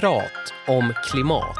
Prat 0.00 0.54
om 0.66 0.92
klimat. 1.04 1.56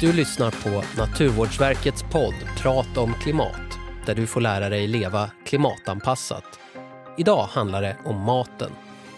Du 0.00 0.12
lyssnar 0.12 0.50
på 0.50 0.82
Naturvårdsverkets 0.98 2.02
podd 2.02 2.34
Prat 2.62 2.96
om 2.96 3.14
klimat 3.14 3.78
där 4.06 4.14
du 4.14 4.26
får 4.26 4.40
lära 4.40 4.68
dig 4.68 4.86
leva 4.86 5.30
klimatanpassat. 5.44 6.44
Idag 7.16 7.42
handlar 7.42 7.82
det 7.82 7.96
om 8.04 8.20
maten. 8.20 8.70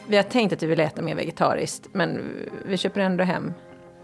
Vi 0.09 0.17
har 0.17 0.23
tänkt 0.23 0.53
att 0.53 0.63
vi 0.63 0.67
vill 0.67 0.81
äta 0.81 1.03
mer 1.03 1.15
vegetariskt 1.15 1.89
men 1.93 2.21
vi 2.67 2.77
köper 2.77 3.01
ändå 3.01 3.25
hem 3.25 3.53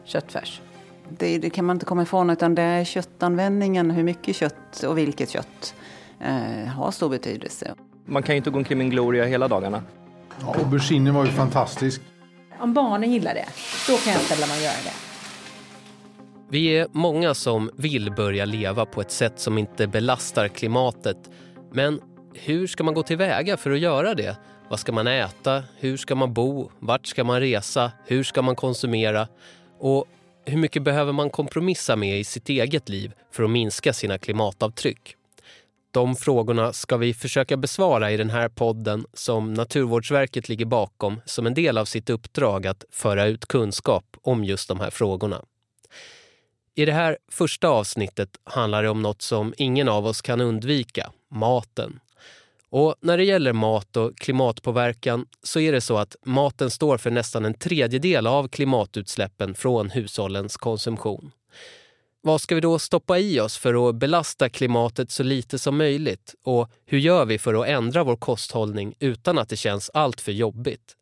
köttfärs. 0.05 0.61
Det, 1.09 1.39
det 1.39 1.51
kan 1.51 1.65
man 1.65 1.77
inte 1.77 1.87
komma 1.87 2.03
ifrån 2.03 2.31
utan 2.31 2.55
det 2.55 2.63
är 2.63 2.85
köttanvändningen, 2.85 3.91
hur 3.91 4.03
mycket 4.03 4.37
kött 4.37 4.83
och 4.83 4.99
vilket 4.99 5.31
kött 5.31 5.75
eh, 6.21 6.69
har 6.69 6.91
stor 6.91 7.09
betydelse. 7.09 7.75
Man 8.07 8.23
kan 8.23 8.35
ju 8.35 8.37
inte 8.37 8.51
gå 8.51 8.59
omkring 8.59 8.79
med 8.79 8.85
en 8.85 8.91
gloria 8.91 9.25
hela 9.25 9.49
dagarna. 9.49 9.83
Ja, 10.41 10.55
auberginen 10.59 11.15
var 11.15 11.25
ju 11.25 11.31
fantastisk. 11.31 12.01
Om 12.61 12.75
barnen 12.75 13.13
gillar 13.13 13.35
det, 13.35 13.47
då 13.89 13.97
kan 13.97 14.13
jag 14.13 14.23
ställa 14.23 14.47
man 14.47 14.63
göra 14.63 14.73
det. 14.85 14.93
Vi 16.51 16.79
är 16.79 16.87
många 16.93 17.35
som 17.35 17.71
vill 17.77 18.13
börja 18.13 18.45
leva 18.45 18.87
på 18.87 19.01
ett 19.01 19.11
sätt 19.11 19.41
som 19.41 19.59
inte 19.59 19.87
belastar 19.87 20.49
klimatet. 20.49 21.31
Men 21.73 22.01
hur 22.35 22.67
ska 22.67 22.85
man 22.85 22.95
gå 22.95 23.03
tillväga 23.03 23.57
för 23.57 23.71
att 23.71 23.79
göra 23.79 24.15
det? 24.15 24.37
Vad 24.69 24.81
ska 24.81 24.93
man 24.93 25.07
äta? 25.07 25.63
Hur 25.79 25.97
ska 25.97 26.15
man 26.15 26.35
bo? 26.35 26.71
Vart 26.79 27.07
ska 27.07 27.25
man 27.25 27.41
resa? 27.41 27.93
Hur 28.07 28.23
ska 28.25 28.43
man 28.43 28.57
konsumera? 28.57 29.29
Och 29.79 30.05
hur 30.47 30.59
mycket 30.59 30.83
behöver 30.83 31.13
man 31.13 31.31
kompromissa 31.31 31.97
med 31.97 32.19
i 32.21 32.25
sitt 32.25 32.49
eget 32.49 32.89
liv 32.89 33.13
för 33.33 33.43
att 33.43 33.51
minska 33.51 33.93
sina 33.93 34.19
klimatavtryck? 34.19 35.17
De 35.95 36.17
frågorna 36.17 36.73
ska 36.73 36.97
vi 36.97 37.15
försöka 37.15 37.57
besvara 37.57 38.13
i 38.13 38.17
den 38.17 38.31
här 38.31 38.49
podden 38.49 39.07
som 39.13 39.55
Naturvårdsverket 39.55 40.49
ligger 40.49 40.65
bakom 40.65 41.21
som 41.25 41.47
en 41.47 41.55
del 41.55 41.79
av 41.79 41.85
sitt 41.85 42.11
uppdrag 42.11 42.67
att 42.67 42.85
föra 42.91 43.27
ut 43.27 43.47
kunskap 43.47 44.17
om 44.23 44.45
just 44.45 44.69
de 44.69 44.81
här 44.81 44.91
frågorna. 44.91 45.45
I 46.75 46.85
det 46.85 46.93
här 46.93 47.19
första 47.33 47.69
avsnittet 47.69 48.29
handlar 48.45 48.83
det 48.83 48.89
om 48.89 49.03
något 49.03 49.23
som 49.23 49.55
ingen 49.57 49.89
av 49.89 50.07
oss 50.07 50.23
kan 50.23 50.41
undvika, 50.41 51.13
maten. 51.31 52.01
Och 52.71 52.95
när 53.01 53.17
det 53.17 53.25
gäller 53.25 53.53
mat 53.53 53.97
och 53.97 54.19
klimatpåverkan 54.19 55.27
så 55.43 55.61
är 55.61 55.73
det 55.73 55.81
så 55.81 55.97
att 55.97 56.17
maten 56.25 56.71
står 56.71 56.99
för 56.99 57.11
nästan 57.11 57.45
en 57.45 57.55
tredjedel 57.55 58.27
av 58.27 58.49
klimatutsläppen 58.49 59.55
från 59.55 59.91
hushållens 59.91 60.57
konsumtion. 60.57 61.31
Vad 62.27 62.41
ska 62.41 62.55
vi 62.55 62.61
då 62.61 62.79
stoppa 62.79 63.19
i 63.19 63.41
oss 63.41 63.59
för 63.59 63.89
att 63.89 63.95
belasta 63.95 64.49
klimatet 64.49 65.11
så 65.11 65.23
lite 65.23 65.59
som 65.59 65.77
möjligt? 65.77 66.35
Och 66.45 66.71
hur 66.87 66.99
gör 66.99 67.25
vi 67.25 67.39
för 67.39 67.55
att 67.55 67.69
ändra 67.69 68.05
vår 68.05 68.17
kosthållning 68.17 68.95
utan 68.99 69.39
att 69.39 69.49
det 69.49 69.57
känns 69.57 69.91
alltför 69.95 70.33
jobbigt? 70.33 70.97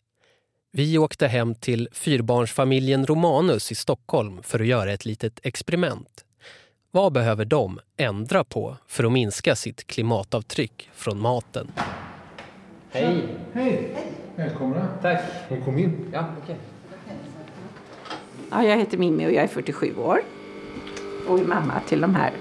Vi 0.73 0.99
åkte 0.99 1.27
hem 1.27 1.55
till 1.55 1.89
fyrbarnsfamiljen 1.93 3.07
Romanus 3.07 3.73
i 3.73 3.75
Stockholm 3.75 4.43
för 4.43 4.61
att 4.61 4.67
göra 4.67 4.93
ett 4.93 5.05
litet 5.05 5.41
experiment. 5.43 6.25
Vad 6.91 7.13
behöver 7.13 7.45
de 7.45 7.81
ändra 7.97 8.45
på 8.45 8.77
för 8.87 9.05
att 9.05 9.13
minska 9.13 9.57
sitt 9.57 9.87
klimatavtryck 9.87 10.91
från 10.95 11.21
maten? 11.21 11.73
Hej! 12.91 13.25
Hej! 13.53 13.97
Välkomna. 14.37 14.89
Tack. 15.03 15.21
Kom 15.65 15.79
in. 15.79 16.11
Ja, 16.13 16.27
okej. 16.43 16.57
Ja, 18.51 18.65
jag 18.65 18.79
heter 18.79 18.99
Mimmi 18.99 19.27
och 19.27 19.33
jag 19.33 19.45
är 19.45 19.49
47 19.49 19.97
år. 19.97 20.21
Och 21.29 21.39
är 21.39 21.45
mamma 21.45 21.81
till 21.89 22.01
de 22.01 22.15
här 22.15 22.33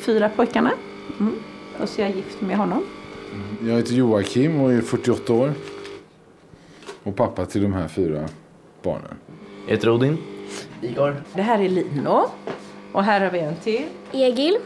fyra 0.00 0.28
pojkarna. 0.28 0.72
Mm. 1.20 1.34
Och 1.80 1.88
så 1.88 2.00
är 2.00 2.06
jag 2.06 2.16
gift 2.16 2.40
med 2.40 2.56
honom. 2.56 2.84
Jag 3.62 3.76
heter 3.76 3.94
Joakim 3.94 4.60
och 4.60 4.72
är 4.72 4.80
48 4.80 5.32
år. 5.32 5.52
Och 7.02 7.16
pappa 7.16 7.46
till 7.46 7.62
de 7.62 7.72
här 7.72 7.88
fyra 7.88 8.28
barnen. 8.82 9.16
Jag 9.66 9.74
heter 9.74 9.90
Odin. 9.90 10.18
Igor. 10.82 11.22
Det 11.34 11.42
här 11.42 11.58
är 11.58 11.68
Lino. 11.68 12.30
Och 12.92 13.04
här 13.04 13.20
har 13.20 13.30
vi 13.30 13.38
en 13.38 13.56
till. 13.56 13.84
Egil. 14.12 14.58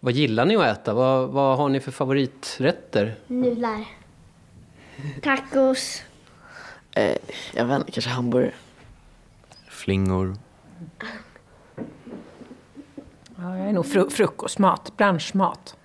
Vad 0.00 0.12
gillar 0.12 0.44
ni 0.44 0.56
att 0.56 0.78
äta? 0.78 0.94
Vad, 0.94 1.28
vad 1.28 1.58
har 1.58 1.68
ni 1.68 1.80
för 1.80 1.92
favoriträtter? 1.92 3.14
Nudlar. 3.26 3.84
Tacos. 5.22 6.02
Eh, 6.92 7.16
jag 7.54 7.64
vet 7.64 7.78
inte, 7.78 7.92
kanske 7.92 8.10
hamburgare. 8.10 8.52
Flingor. 9.68 10.36
Ja, 13.36 13.58
jag 13.58 13.68
är 13.68 13.72
nog 13.72 13.86
fru 13.86 14.10
frukostmat, 14.10 14.96
branschmat. 14.96 15.76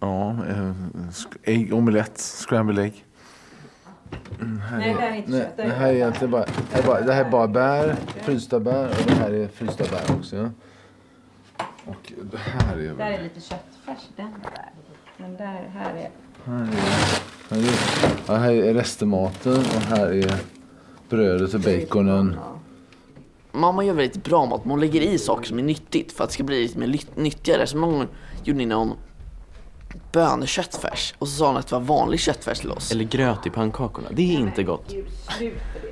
Ja, 0.00 0.30
eh, 0.48 0.72
ägg, 1.42 1.74
omelett, 1.74 2.18
scrambled 2.18 2.84
egg. 2.84 3.04
Mm, 4.40 4.60
här 4.60 4.78
Nej, 4.78 4.94
det 4.94 5.00
här 5.00 5.10
är 5.10 5.14
inte 5.16 5.30
nej, 5.30 5.40
kött, 5.40 5.56
det 5.56 5.62
det 5.62 5.68
är 5.68 5.76
här 5.76 5.88
är 5.88 5.92
egentligen 5.92 6.30
bara, 6.30 6.44
det 6.44 6.72
här 6.72 6.82
är 6.82 6.86
bara, 6.86 7.00
det 7.00 7.12
här 7.12 7.24
är 7.24 7.30
bara 7.30 7.48
bär, 7.48 7.96
frysta 8.22 8.60
bär 8.60 8.88
och 8.88 9.06
det 9.06 9.14
här 9.14 9.30
är 9.32 9.48
frysta 9.48 9.84
bär 9.90 10.16
också. 10.18 10.36
Ja. 10.36 10.50
Och 11.84 12.12
det 12.22 12.38
här 12.38 12.76
är 12.76 12.82
Där 12.82 12.94
väl... 12.94 13.12
är 13.12 13.22
lite 13.22 13.40
köttfärs, 13.40 14.08
den 14.16 14.34
där. 14.42 14.70
Men 15.16 15.36
där, 15.36 15.70
här 15.74 15.94
är... 15.94 16.10
Här 16.44 16.62
är, 16.62 16.66
här 17.50 17.58
är, 17.58 18.20
ja, 18.26 18.34
här 18.34 18.52
är 18.52 18.74
restematen 18.74 19.56
och 19.58 19.82
här 19.96 20.12
är 20.12 20.34
brödet 21.08 21.54
och 21.54 21.60
baconen. 21.60 22.36
Mamma 23.56 23.84
gör 23.84 23.94
väldigt 23.94 24.24
bra 24.24 24.46
mat, 24.46 24.64
men 24.64 24.70
hon 24.70 24.80
lägger 24.80 25.00
i 25.00 25.18
saker 25.18 25.44
som 25.46 25.58
är 25.58 25.62
nyttigt 25.62 26.12
för 26.12 26.24
att 26.24 26.30
det 26.30 26.34
ska 26.34 26.44
bli 26.44 26.62
lite 26.62 26.78
mer 26.78 27.00
nyttigare. 27.14 27.66
Så 27.66 27.76
många 27.76 27.92
gånger 27.92 28.08
gjorde 28.44 28.58
ni 28.58 28.66
någon 28.66 28.92
böneköttfärs 30.12 31.14
och 31.18 31.28
så 31.28 31.36
sa 31.36 31.46
hon 31.46 31.56
att 31.56 31.66
det 31.68 31.74
var 31.74 31.82
vanlig 31.82 32.20
köttfärs 32.20 32.60
till 32.60 32.70
oss. 32.70 32.92
Eller 32.92 33.04
gröt 33.04 33.46
i 33.46 33.50
pannkakorna. 33.50 34.08
Det 34.12 34.22
är 34.34 34.38
inte 34.38 34.62
gott. 34.62 34.94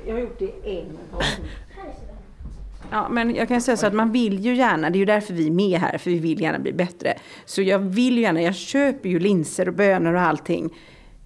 Jag 0.05 0.13
har 0.13 0.19
gjort 0.21 0.39
det 0.39 0.51
en 0.79 0.85
gång. 1.11 1.21
Ja, 2.91 3.09
men 3.09 3.35
jag 3.35 3.47
kan 3.47 3.61
säga 3.61 3.77
så 3.77 3.87
att 3.87 3.93
man 3.93 4.11
vill 4.11 4.39
ju 4.45 4.55
gärna, 4.55 4.89
det 4.89 4.97
är 4.97 4.99
ju 4.99 5.05
därför 5.05 5.33
vi 5.33 5.47
är 5.47 5.51
med 5.51 5.79
här, 5.79 5.97
för 5.97 6.09
vi 6.11 6.19
vill 6.19 6.41
gärna 6.41 6.59
bli 6.59 6.73
bättre. 6.73 7.13
Så 7.45 7.61
jag 7.61 7.79
vill 7.79 8.15
ju 8.15 8.21
gärna, 8.21 8.41
jag 8.41 8.55
köper 8.55 9.09
ju 9.09 9.19
linser 9.19 9.67
och 9.67 9.73
bönor 9.73 10.13
och 10.13 10.21
allting. 10.21 10.73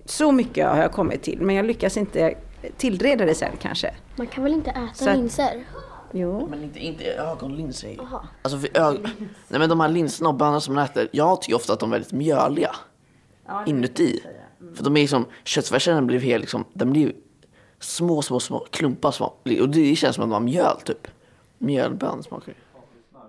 Så 0.05 0.31
mycket 0.31 0.67
har 0.67 0.77
jag 0.77 0.91
kommit 0.91 1.23
till, 1.23 1.41
men 1.41 1.55
jag 1.55 1.65
lyckas 1.65 1.97
inte 1.97 2.33
tillreda 2.77 3.25
det 3.25 3.35
sen 3.35 3.51
kanske. 3.61 3.93
Man 4.15 4.27
kan 4.27 4.43
väl 4.43 4.53
inte 4.53 4.69
äta 4.71 4.87
Så 4.93 5.09
att- 5.09 5.15
linser? 5.17 5.63
Jo. 6.11 6.47
Men 6.47 6.63
inte, 6.63 6.79
inte 6.79 7.03
ögonlinser. 7.03 7.97
Alltså 8.41 8.59
för 8.59 8.77
ög... 8.77 8.99
Nej 9.47 9.59
men 9.59 9.69
de 9.69 9.79
här 9.79 9.89
linserna 9.89 10.29
och 10.29 10.35
bönorna 10.35 10.61
som 10.61 10.75
man 10.75 10.83
äter, 10.83 11.07
jag 11.11 11.41
tycker 11.41 11.55
ofta 11.55 11.73
att 11.73 11.79
de 11.79 11.89
är 11.89 11.95
väldigt 11.95 12.13
mjöliga. 12.13 12.75
Inuti. 13.65 14.23
För 14.75 14.83
de 14.83 14.97
är 14.97 15.01
liksom, 15.01 15.25
köttfärsen 15.43 16.07
blir 16.07 16.19
helt 16.19 16.41
liksom, 16.41 16.65
den 16.73 16.91
blir 16.91 17.13
små, 17.79 18.21
små, 18.21 18.39
små 18.39 18.59
klumpar 18.71 19.11
små. 19.11 19.33
Och 19.61 19.69
det 19.69 19.95
känns 19.95 20.15
som 20.15 20.23
att 20.23 20.29
de 20.29 20.33
har 20.33 20.39
mjöl 20.39 20.81
typ. 20.85 21.07
Mjölbönor 21.57 22.21
smakar. 22.21 22.53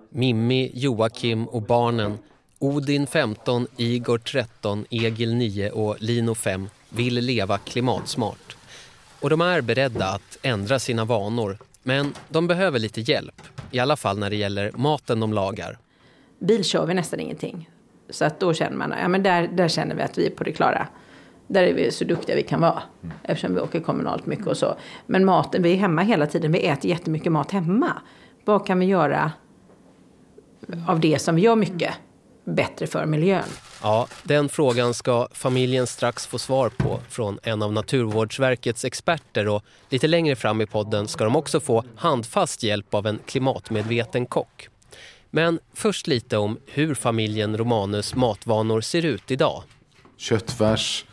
Mimmi, 0.09 0.71
Joakim 0.73 1.47
och 1.47 1.61
barnen 1.61 2.17
Odin 2.63 3.07
15, 3.07 3.67
Igor 3.77 4.17
13, 4.17 4.85
Egil 4.89 5.35
9 5.35 5.71
och 5.71 5.95
Lino 5.99 6.35
5 6.35 6.69
vill 6.89 7.15
leva 7.15 7.57
klimatsmart. 7.57 8.55
Och 9.19 9.29
de 9.29 9.41
är 9.41 9.61
beredda 9.61 10.07
att 10.07 10.37
ändra 10.41 10.79
sina 10.79 11.05
vanor. 11.05 11.57
Men 11.83 12.13
de 12.29 12.47
behöver 12.47 12.79
lite 12.79 13.01
hjälp. 13.01 13.41
I 13.71 13.79
alla 13.79 13.95
fall 13.95 14.19
när 14.19 14.29
det 14.29 14.35
gäller 14.35 14.71
maten 14.75 15.19
de 15.19 15.33
lagar. 15.33 15.77
Bil 16.39 16.63
kör 16.63 16.85
vi 16.85 16.93
nästan 16.93 17.19
ingenting. 17.19 17.69
Så 18.09 18.25
att 18.25 18.39
då 18.39 18.53
känner 18.53 18.77
man, 18.77 18.93
ja 19.01 19.07
men 19.07 19.23
där, 19.23 19.47
där 19.47 19.67
känner 19.67 19.95
vi 19.95 20.01
att 20.01 20.17
vi 20.17 20.25
är 20.25 20.29
på 20.29 20.43
det 20.43 20.51
klara. 20.51 20.87
Där 21.47 21.63
är 21.63 21.73
vi 21.73 21.91
så 21.91 22.05
duktiga 22.05 22.35
vi 22.35 22.43
kan 22.43 22.61
vara. 22.61 22.83
Eftersom 23.23 23.55
vi 23.55 23.61
åker 23.61 23.79
kommunalt 23.79 24.25
mycket 24.25 24.47
och 24.47 24.57
så. 24.57 24.75
Men 25.05 25.25
maten, 25.25 25.63
vi 25.63 25.73
är 25.73 25.77
hemma 25.77 26.01
hela 26.01 26.27
tiden. 26.27 26.51
Vi 26.51 26.67
äter 26.67 26.89
jättemycket 26.91 27.31
mat 27.31 27.51
hemma. 27.51 28.01
Vad 28.45 28.67
kan 28.67 28.79
vi 28.79 28.85
göra 28.85 29.31
av 30.87 30.99
det 30.99 31.21
som 31.21 31.35
vi 31.35 31.41
gör 31.41 31.55
mycket 31.55 31.93
bättre 32.45 32.87
för 32.87 33.05
miljön? 33.05 33.49
Ja, 33.81 34.07
den 34.23 34.49
frågan 34.49 34.93
ska 34.93 35.27
familjen 35.31 35.87
strax 35.87 36.27
få 36.27 36.39
svar 36.39 36.69
på 36.69 36.99
från 37.09 37.39
en 37.43 37.61
av 37.61 37.73
Naturvårdsverkets 37.73 38.85
experter 38.85 39.47
och 39.47 39.63
lite 39.89 40.07
längre 40.07 40.35
fram 40.35 40.61
i 40.61 40.65
podden 40.65 41.07
ska 41.07 41.23
de 41.23 41.35
också 41.35 41.59
få 41.59 41.83
handfast 41.95 42.63
hjälp 42.63 42.93
av 42.93 43.07
en 43.07 43.19
klimatmedveten 43.25 44.25
kock. 44.25 44.69
Men 45.29 45.59
först 45.73 46.07
lite 46.07 46.37
om 46.37 46.57
hur 46.65 46.95
familjen 46.95 47.57
Romanus 47.57 48.15
matvanor 48.15 48.81
ser 48.81 49.05
ut 49.05 49.31
idag. 49.31 49.63
köttfärs 50.17 51.05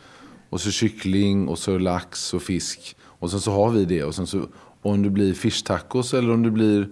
och 0.49 0.61
så 0.61 0.71
kyckling 0.71 1.47
och 1.47 1.59
så 1.59 1.77
lax 1.77 2.33
och 2.33 2.41
fisk. 2.41 2.95
Och 3.01 3.31
sen 3.31 3.41
så 3.41 3.51
har 3.51 3.69
vi 3.69 3.85
det. 3.85 4.03
Och 4.03 4.15
sen 4.15 4.27
så 4.27 4.47
om 4.81 5.03
det 5.03 5.09
blir 5.09 5.33
fish 5.33 5.63
tacos 5.65 6.13
eller 6.13 6.33
om 6.33 6.43
det 6.43 6.51
blir, 6.51 6.89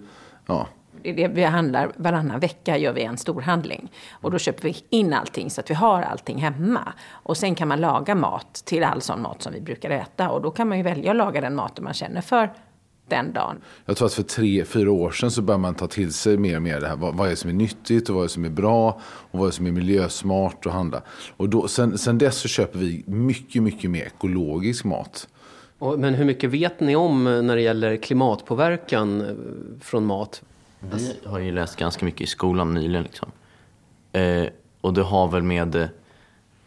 ja. 0.48 0.68
Det 1.02 1.10
är 1.10 1.14
det 1.14 1.28
vi 1.28 1.44
handlar 1.44 1.92
varannan 1.96 2.40
vecka 2.40 2.78
gör 2.78 2.94
vi 2.94 3.04
en 3.04 3.18
stor 3.18 3.42
handling. 3.42 3.92
Och 4.12 4.32
då 4.32 4.38
köper 4.38 4.64
vi 4.64 4.76
in 4.90 5.14
allting 5.14 5.50
så 5.50 5.62
att 5.62 5.70
vi 5.70 5.74
har 5.74 6.02
allting 6.02 6.38
hemma. 6.38 6.94
Och 7.10 7.38
sen 7.38 7.56
kan 7.56 7.68
man 7.68 7.82
laga 7.82 8.16
mat 8.16 8.54
till 8.66 8.84
all 8.84 9.02
sån 9.02 9.22
mat 9.22 9.42
som 9.42 9.54
vi 9.54 9.62
brukar 9.62 9.90
äta. 9.90 10.30
Och 10.30 10.42
då 10.42 10.52
kan 10.52 10.70
man 10.70 10.78
ju 10.78 10.84
välja 10.84 11.12
att 11.12 11.18
laga 11.18 11.42
den 11.42 11.56
maten 11.56 11.84
man 11.84 11.94
känner 11.94 12.22
för 12.22 12.50
den 13.10 13.34
dagen. 13.34 13.58
Jag 13.86 13.98
tror 13.98 14.06
att 14.06 14.14
för 14.14 14.24
tre, 14.24 14.66
fyra 14.66 14.92
år 14.92 15.12
sedan 15.12 15.32
så 15.32 15.42
börjar 15.42 15.60
man 15.60 15.76
ta 15.76 15.88
till 15.88 16.14
sig 16.14 16.38
mer 16.38 16.56
och 16.56 16.62
mer 16.62 16.82
det 16.82 16.88
här. 16.88 16.96
Vad, 16.96 17.16
vad 17.16 17.28
är 17.28 17.32
det 17.32 17.38
som 17.38 17.50
är 17.50 17.54
nyttigt 17.54 18.10
och 18.10 18.16
vad 18.16 18.24
är 18.24 18.28
det 18.28 18.34
som 18.34 18.46
är 18.46 18.50
bra 18.50 19.02
och 19.04 19.40
vad 19.40 19.42
är 19.42 19.52
det 19.52 19.56
som 19.56 19.68
är 19.68 19.72
miljösmart 19.72 20.66
att 20.66 20.74
handla. 20.74 21.02
Och 21.38 21.50
då, 21.50 21.68
sen, 21.68 21.98
sen 21.98 22.18
dess 22.18 22.38
så 22.38 22.48
köper 22.48 22.80
vi 22.80 23.04
mycket, 23.08 23.64
mycket 23.64 23.92
mer 23.92 24.06
ekologisk 24.06 24.86
mat. 24.86 25.28
Men 25.98 26.14
hur 26.14 26.26
mycket 26.26 26.50
vet 26.50 26.80
ni 26.80 26.96
om 26.96 27.24
när 27.24 27.56
det 27.56 27.62
gäller 27.62 27.98
klimatpåverkan 27.98 29.22
eh, 29.22 29.28
från 29.82 30.06
mat? 30.06 30.42
Vi 30.80 31.20
har 31.26 31.40
ju 31.40 31.52
läst 31.52 31.76
ganska 31.76 32.06
mycket 32.06 32.22
i 32.22 32.26
skolan 32.26 32.74
nyligen. 32.74 33.04
Liksom. 33.04 33.32
Eh, 34.12 34.48
och 34.82 34.94
det 34.94 35.04
har 35.04 35.28
väl 35.28 35.44
med 35.44 35.76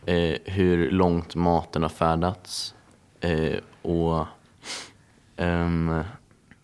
eh, 0.06 0.34
hur 0.44 0.90
långt 0.90 1.34
maten 1.34 1.82
har 1.82 1.88
färdats. 1.88 2.74
Eh, 3.20 3.54
och 3.82 4.26
ehm, 5.36 6.02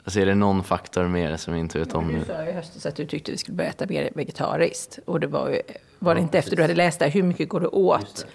alltså 0.05 0.21
är 0.21 0.27
det 0.27 0.35
någon 0.35 0.65
faktor 0.65 1.05
mer 1.09 1.37
som 1.37 1.55
vi 1.55 1.61
inte 1.61 1.79
vet 1.79 1.95
om 1.95 2.09
Du 2.09 2.15
nu? 2.15 2.25
sa 2.25 2.45
i 2.45 2.53
höstas 2.53 2.87
att 2.87 2.97
du 2.97 3.07
tyckte 3.07 3.31
vi 3.33 3.39
skulle 3.39 3.57
börja 3.57 3.71
äta 3.71 3.87
mer 3.89 4.11
vegetariskt. 4.15 4.99
Och 5.05 5.21
det 5.21 5.27
var, 5.27 5.49
ju, 5.51 5.61
var 5.99 6.15
det 6.15 6.21
inte 6.21 6.39
efter 6.39 6.57
du 6.57 6.63
hade 6.63 6.75
läst 6.75 6.99
det, 6.99 7.09
hur 7.09 7.23
mycket 7.23 7.49
går 7.49 7.61
det 7.61 7.69
åt? 7.69 8.27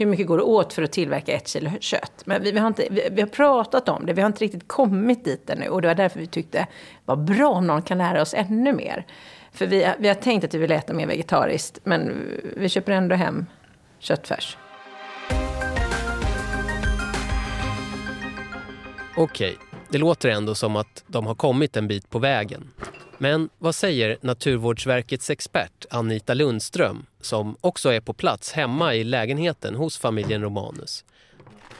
Hur 0.00 0.06
mycket 0.06 0.26
går 0.26 0.36
det 0.36 0.42
åt 0.42 0.72
för 0.72 0.82
att 0.82 0.92
tillverka 0.92 1.32
ett 1.32 1.48
kilo 1.48 1.70
kött? 1.80 2.22
Men 2.24 2.42
vi, 2.42 2.52
vi, 2.52 2.58
har 2.58 2.66
inte, 2.66 2.86
vi, 2.90 3.08
vi 3.12 3.20
har 3.20 3.28
pratat 3.28 3.88
om 3.88 4.06
det, 4.06 4.12
vi 4.12 4.20
har 4.20 4.26
inte 4.26 4.44
riktigt 4.44 4.68
kommit 4.68 5.24
dit 5.24 5.50
ännu. 5.50 5.68
Och 5.68 5.82
det 5.82 5.88
var 5.88 5.94
därför 5.94 6.20
vi 6.20 6.26
tyckte, 6.26 6.66
vad 7.04 7.24
bra 7.24 7.48
om 7.48 7.66
någon 7.66 7.82
kan 7.82 7.98
lära 7.98 8.22
oss 8.22 8.34
ännu 8.34 8.72
mer. 8.72 9.06
För 9.52 9.66
vi, 9.66 9.92
vi 9.98 10.08
har 10.08 10.14
tänkt 10.14 10.44
att 10.44 10.54
vi 10.54 10.58
vill 10.58 10.72
äta 10.72 10.92
mer 10.92 11.06
vegetariskt, 11.06 11.78
men 11.84 12.12
vi 12.56 12.68
köper 12.68 12.92
ändå 12.92 13.14
hem 13.14 13.46
köttfärs. 13.98 14.56
Okej, 19.16 19.58
det 19.88 19.98
låter 19.98 20.28
ändå 20.28 20.54
som 20.54 20.76
att 20.76 21.04
de 21.06 21.26
har 21.26 21.34
kommit 21.34 21.76
en 21.76 21.88
bit 21.88 22.10
på 22.10 22.18
vägen. 22.18 22.70
Men 23.22 23.48
vad 23.58 23.74
säger 23.74 24.16
Naturvårdsverkets 24.20 25.30
expert 25.30 25.86
Anita 25.90 26.34
Lundström 26.34 27.06
som 27.20 27.56
också 27.60 27.92
är 27.92 28.00
på 28.00 28.12
plats 28.12 28.52
hemma 28.52 28.94
i 28.94 29.04
lägenheten 29.04 29.74
hos 29.74 29.98
familjen 29.98 30.42
Romanus? 30.42 31.04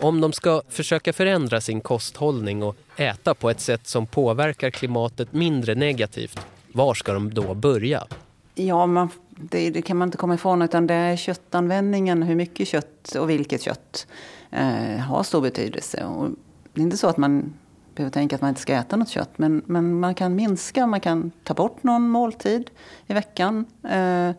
Om 0.01 0.21
de 0.21 0.33
ska 0.33 0.63
försöka 0.69 1.13
förändra 1.13 1.61
sin 1.61 1.81
kosthållning 1.81 2.63
och 2.63 2.77
äta 2.97 3.35
på 3.35 3.51
ett 3.51 3.61
sätt 3.61 3.87
som 3.87 4.07
påverkar 4.07 4.71
klimatet 4.71 5.33
mindre 5.33 5.75
negativt, 5.75 6.47
var 6.73 6.95
ska 6.95 7.13
de 7.13 7.35
då 7.35 7.55
börja? 7.55 8.07
Ja, 8.55 8.87
man, 8.87 9.09
det, 9.31 9.71
det 9.71 9.83
kan 9.83 9.97
man 9.97 10.09
inte 10.09 10.19
komma 10.19 10.35
ifrån. 10.35 10.63
Utan 10.63 10.87
det 10.87 10.95
är 10.95 11.17
köttanvändningen, 11.17 12.23
hur 12.23 12.35
mycket 12.35 12.69
kött 12.69 13.15
och 13.19 13.31
vilket 13.31 13.63
kött 13.63 14.07
eh, 14.51 14.97
har 14.97 15.23
stor 15.23 15.41
betydelse. 15.41 16.05
Och 16.05 16.31
det 16.75 16.81
är 16.81 16.85
inte 16.85 16.97
så 16.97 17.09
att 17.09 17.17
man 17.17 17.55
behöver 18.01 18.13
tänka 18.13 18.37
att 18.37 18.43
man 18.43 18.49
inte 18.49 18.61
ska 18.61 18.73
äta 18.73 18.97
något 18.97 19.09
kött. 19.09 19.31
Men, 19.37 19.63
men 19.67 20.01
man 20.01 20.15
kan 20.15 20.35
minska, 20.35 20.87
man 20.87 21.01
kan 21.01 21.31
ta 21.45 21.55
bort 21.55 21.83
någon 21.83 22.09
måltid 22.09 22.71
i 23.07 23.15
veckan. 23.15 23.65
Eh, 23.91 24.31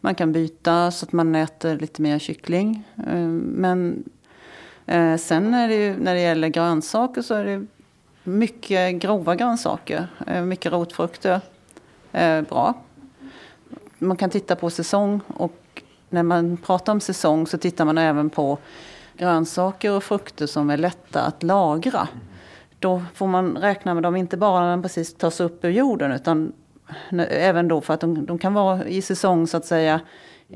man 0.00 0.14
kan 0.14 0.32
byta 0.32 0.90
så 0.90 1.06
att 1.06 1.12
man 1.12 1.34
äter 1.34 1.78
lite 1.78 2.02
mer 2.02 2.18
kyckling. 2.18 2.84
Eh, 3.06 3.28
men 3.28 4.04
eh, 4.86 5.16
sen 5.16 5.54
är 5.54 5.68
det 5.68 5.74
ju, 5.74 5.96
när 5.96 6.14
det 6.14 6.20
gäller 6.20 6.48
grönsaker 6.48 7.22
så 7.22 7.34
är 7.34 7.44
det 7.44 7.66
mycket 8.24 8.94
grova 8.94 9.34
grönsaker. 9.36 10.06
Eh, 10.26 10.42
mycket 10.42 10.72
rotfrukter. 10.72 11.40
Eh, 12.12 12.42
bra 12.42 12.74
man 14.00 14.16
kan 14.16 14.30
titta 14.30 14.56
på 14.56 14.70
säsong 14.70 15.20
och 15.26 15.82
när 16.08 16.22
man 16.22 16.56
pratar 16.56 16.92
om 16.92 17.00
säsong 17.00 17.46
så 17.46 17.58
tittar 17.58 17.84
man 17.84 17.98
även 17.98 18.30
på 18.30 18.58
grönsaker 19.16 19.92
och 19.92 20.04
frukter 20.04 20.46
som 20.46 20.70
är 20.70 20.76
lätta 20.76 21.22
att 21.22 21.42
lagra. 21.42 22.08
Då 22.80 23.02
får 23.14 23.26
man 23.26 23.58
räkna 23.58 23.94
med 23.94 24.02
dem 24.02 24.16
inte 24.16 24.36
bara 24.36 24.60
när 24.60 24.70
de 24.70 24.82
precis 24.82 25.14
tas 25.14 25.40
upp 25.40 25.64
ur 25.64 25.70
jorden 25.70 26.12
utan 26.12 26.52
även 27.30 27.68
då 27.68 27.80
för 27.80 27.94
att 27.94 28.00
de, 28.00 28.26
de 28.26 28.38
kan 28.38 28.54
vara 28.54 28.84
i 28.84 29.02
säsong 29.02 29.46
så 29.46 29.56
att 29.56 29.64
säga 29.64 30.00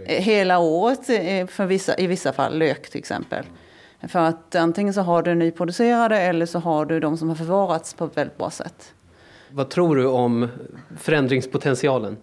hela 0.06 0.58
året 0.58 1.10
eh, 1.10 1.46
för 1.46 1.66
vissa, 1.66 1.98
i 1.98 2.06
vissa 2.06 2.32
fall, 2.32 2.58
lök 2.58 2.90
till 2.90 2.98
exempel. 2.98 3.44
För 4.08 4.18
att 4.18 4.54
antingen 4.54 4.94
så 4.94 5.00
har 5.00 5.22
du 5.22 5.34
nyproducerade 5.34 6.20
eller 6.20 6.46
så 6.46 6.58
har 6.58 6.84
du 6.84 7.00
de 7.00 7.16
som 7.16 7.28
har 7.28 7.36
förvarats 7.36 7.94
på 7.94 8.04
ett 8.04 8.16
väldigt 8.16 8.38
bra 8.38 8.50
sätt. 8.50 8.94
Vad 9.50 9.70
tror 9.70 9.96
du 9.96 10.06
om 10.06 10.48
förändringspotentialen? 10.98 12.16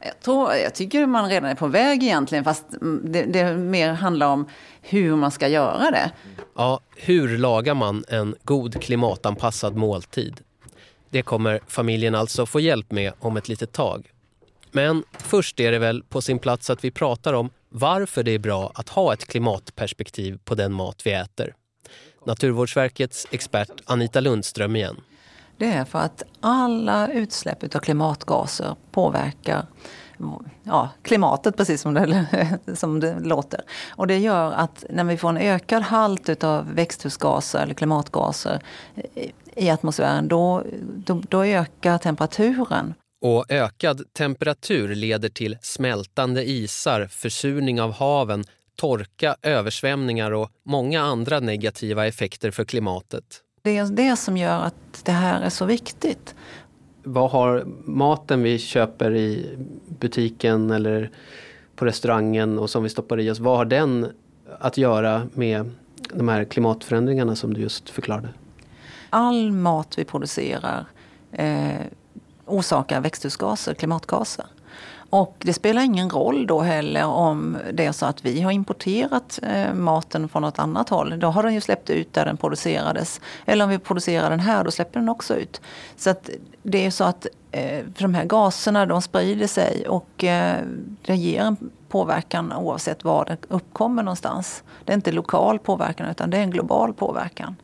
Jag, 0.00 0.20
tror, 0.20 0.54
jag 0.54 0.74
tycker 0.74 1.06
man 1.06 1.30
redan 1.30 1.50
är 1.50 1.54
på 1.54 1.66
väg 1.66 2.02
egentligen, 2.02 2.44
fast 2.44 2.64
det, 3.04 3.22
det 3.22 3.56
mer 3.56 3.92
handlar 3.92 4.26
om 4.26 4.48
hur 4.82 5.16
man 5.16 5.30
ska 5.30 5.48
göra 5.48 5.90
det. 5.90 6.10
Ja, 6.56 6.80
hur 6.96 7.38
lagar 7.38 7.74
man 7.74 8.04
en 8.08 8.34
god 8.44 8.82
klimatanpassad 8.82 9.76
måltid? 9.76 10.40
Det 11.10 11.22
kommer 11.22 11.60
familjen 11.66 12.14
alltså 12.14 12.46
få 12.46 12.60
hjälp 12.60 12.92
med 12.92 13.12
om 13.18 13.36
ett 13.36 13.48
litet 13.48 13.72
tag. 13.72 14.10
Men 14.72 15.04
först 15.12 15.60
är 15.60 15.72
det 15.72 15.78
väl 15.78 16.02
på 16.02 16.22
sin 16.22 16.38
plats 16.38 16.70
att 16.70 16.84
vi 16.84 16.90
pratar 16.90 17.34
om 17.34 17.50
varför 17.68 18.22
det 18.22 18.30
är 18.30 18.38
bra 18.38 18.72
att 18.74 18.88
ha 18.88 19.12
ett 19.12 19.24
klimatperspektiv 19.24 20.38
på 20.44 20.54
den 20.54 20.72
mat 20.72 21.02
vi 21.04 21.12
äter. 21.12 21.54
Naturvårdsverkets 22.26 23.26
expert 23.30 23.70
Anita 23.84 24.20
Lundström 24.20 24.76
igen. 24.76 24.96
Det 25.58 25.66
är 25.66 25.84
för 25.84 25.98
att 25.98 26.22
alla 26.40 27.08
utsläpp 27.12 27.74
av 27.74 27.78
klimatgaser 27.78 28.76
påverkar 28.90 29.66
ja, 30.62 30.90
klimatet 31.02 31.56
precis 31.56 31.80
som 31.80 31.94
det, 31.94 32.58
som 32.74 33.00
det 33.00 33.20
låter. 33.20 33.60
Och 33.90 34.06
det 34.06 34.18
gör 34.18 34.52
att 34.52 34.84
när 34.90 35.04
vi 35.04 35.16
får 35.16 35.28
en 35.28 35.38
ökad 35.38 35.82
halt 35.82 36.44
av 36.44 36.74
växthusgaser 36.74 37.62
eller 37.62 37.74
klimatgaser 37.74 38.60
i 39.56 39.70
atmosfären 39.70 40.28
då, 40.28 40.62
då, 40.96 41.22
då 41.28 41.44
ökar 41.44 41.98
temperaturen. 41.98 42.94
Och 43.24 43.44
ökad 43.48 44.12
temperatur 44.12 44.94
leder 44.94 45.28
till 45.28 45.56
smältande 45.62 46.50
isar, 46.50 47.06
försurning 47.06 47.80
av 47.80 47.92
haven, 47.92 48.44
torka, 48.76 49.36
översvämningar 49.42 50.30
och 50.30 50.50
många 50.64 51.02
andra 51.02 51.40
negativa 51.40 52.06
effekter 52.06 52.50
för 52.50 52.64
klimatet. 52.64 53.24
Det 53.62 53.76
är 53.76 53.86
det 53.86 54.16
som 54.16 54.36
gör 54.36 54.60
att 54.60 55.04
det 55.04 55.12
här 55.12 55.40
är 55.40 55.50
så 55.50 55.64
viktigt. 55.64 56.34
Vad 57.02 57.30
har 57.30 57.64
maten 57.84 58.42
vi 58.42 58.58
köper 58.58 59.14
i 59.14 59.56
butiken 59.88 60.70
eller 60.70 61.10
på 61.76 61.84
restaurangen 61.84 62.58
och 62.58 62.70
som 62.70 62.82
vi 62.82 62.88
stoppar 62.88 63.20
i 63.20 63.30
oss, 63.30 63.38
vad 63.38 63.56
har 63.56 63.64
den 63.64 64.06
att 64.60 64.78
göra 64.78 65.28
med 65.34 65.70
de 66.14 66.28
här 66.28 66.44
klimatförändringarna 66.44 67.36
som 67.36 67.54
du 67.54 67.60
just 67.60 67.90
förklarade? 67.90 68.28
All 69.10 69.52
mat 69.52 69.98
vi 69.98 70.04
producerar 70.04 70.86
eh, 71.32 71.80
orsakar 72.46 73.00
växthusgaser, 73.00 73.74
klimatgaser. 73.74 74.46
Och 75.10 75.36
det 75.38 75.52
spelar 75.52 75.82
ingen 75.82 76.10
roll 76.10 76.46
då 76.46 76.60
heller 76.60 77.04
om 77.04 77.58
det 77.72 77.84
är 77.84 77.92
så 77.92 78.06
att 78.06 78.24
vi 78.24 78.40
har 78.40 78.50
importerat 78.50 79.38
eh, 79.42 79.74
maten 79.74 80.28
från 80.28 80.42
något 80.42 80.58
annat 80.58 80.88
håll. 80.88 81.20
Då 81.20 81.28
har 81.28 81.42
den 81.42 81.54
ju 81.54 81.60
släppt 81.60 81.90
ut 81.90 82.12
där 82.12 82.24
den 82.24 82.36
producerades. 82.36 83.20
Eller 83.46 83.64
om 83.64 83.70
vi 83.70 83.78
producerar 83.78 84.30
den 84.30 84.40
här, 84.40 84.64
då 84.64 84.70
släpper 84.70 85.00
den 85.00 85.08
också 85.08 85.36
ut. 85.36 85.60
Så 85.96 86.10
att 86.10 86.30
det 86.62 86.86
är 86.86 86.90
så 86.90 87.04
att 87.04 87.26
eh, 87.50 87.84
för 87.94 88.02
de 88.02 88.14
här 88.14 88.24
gaserna 88.24 88.86
de 88.86 89.02
sprider 89.02 89.46
sig 89.46 89.88
och 89.88 90.24
eh, 90.24 90.62
det 91.02 91.16
ger 91.16 91.40
en 91.40 91.56
påverkan 91.88 92.52
oavsett 92.52 93.04
var 93.04 93.24
det 93.24 93.36
uppkommer 93.48 94.02
någonstans. 94.02 94.62
Det 94.84 94.92
är 94.92 94.94
inte 94.94 95.12
lokal 95.12 95.58
påverkan 95.58 96.10
utan 96.10 96.30
det 96.30 96.36
är 96.36 96.42
en 96.42 96.50
global 96.50 96.94
påverkan. 96.94 97.56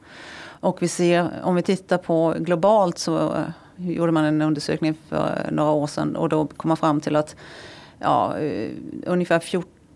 Och 0.61 0.83
vi 0.83 0.89
ser, 0.89 1.31
om 1.43 1.55
vi 1.55 1.63
tittar 1.63 1.99
på 1.99 2.35
globalt 2.39 2.99
så 2.99 3.35
eh, 3.35 3.45
gjorde 3.77 4.13
man 4.13 4.25
en 4.25 4.43
undersökning 4.43 4.95
för 5.09 5.49
några 5.53 5.71
år 5.71 5.87
sedan 5.87 6.17
och 6.17 6.29
då 6.29 6.47
kom 6.47 6.69
man 6.69 6.77
fram 6.77 7.01
till 7.01 7.17
att 7.17 7.37
ja, 7.99 8.39
eh, 8.39 8.71
ungefär 9.07 9.39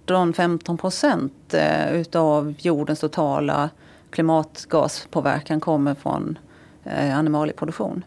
14-15 0.06 0.76
procent 0.76 1.54
eh, 1.54 1.94
utav 1.94 2.54
jordens 2.58 3.00
totala 3.00 3.70
klimatgaspåverkan 4.10 5.60
kommer 5.60 5.94
från 5.94 6.38
eh, 6.84 7.18
animalieproduktion. 7.18 8.04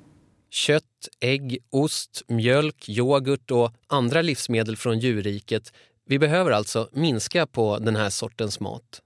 Kött, 0.50 1.08
ägg, 1.20 1.58
ost, 1.70 2.24
mjölk, 2.28 2.90
yoghurt 2.90 3.52
och 3.52 3.72
andra 3.88 4.22
livsmedel 4.22 4.78
från 4.78 5.00
djurriket. 5.00 5.74
Vi 6.06 6.20
behöver 6.20 6.52
alltså 6.52 6.90
minska 6.92 7.48
på 7.48 7.78
den 7.78 7.96
här 7.96 8.10
sortens 8.10 8.60
mat. 8.60 9.02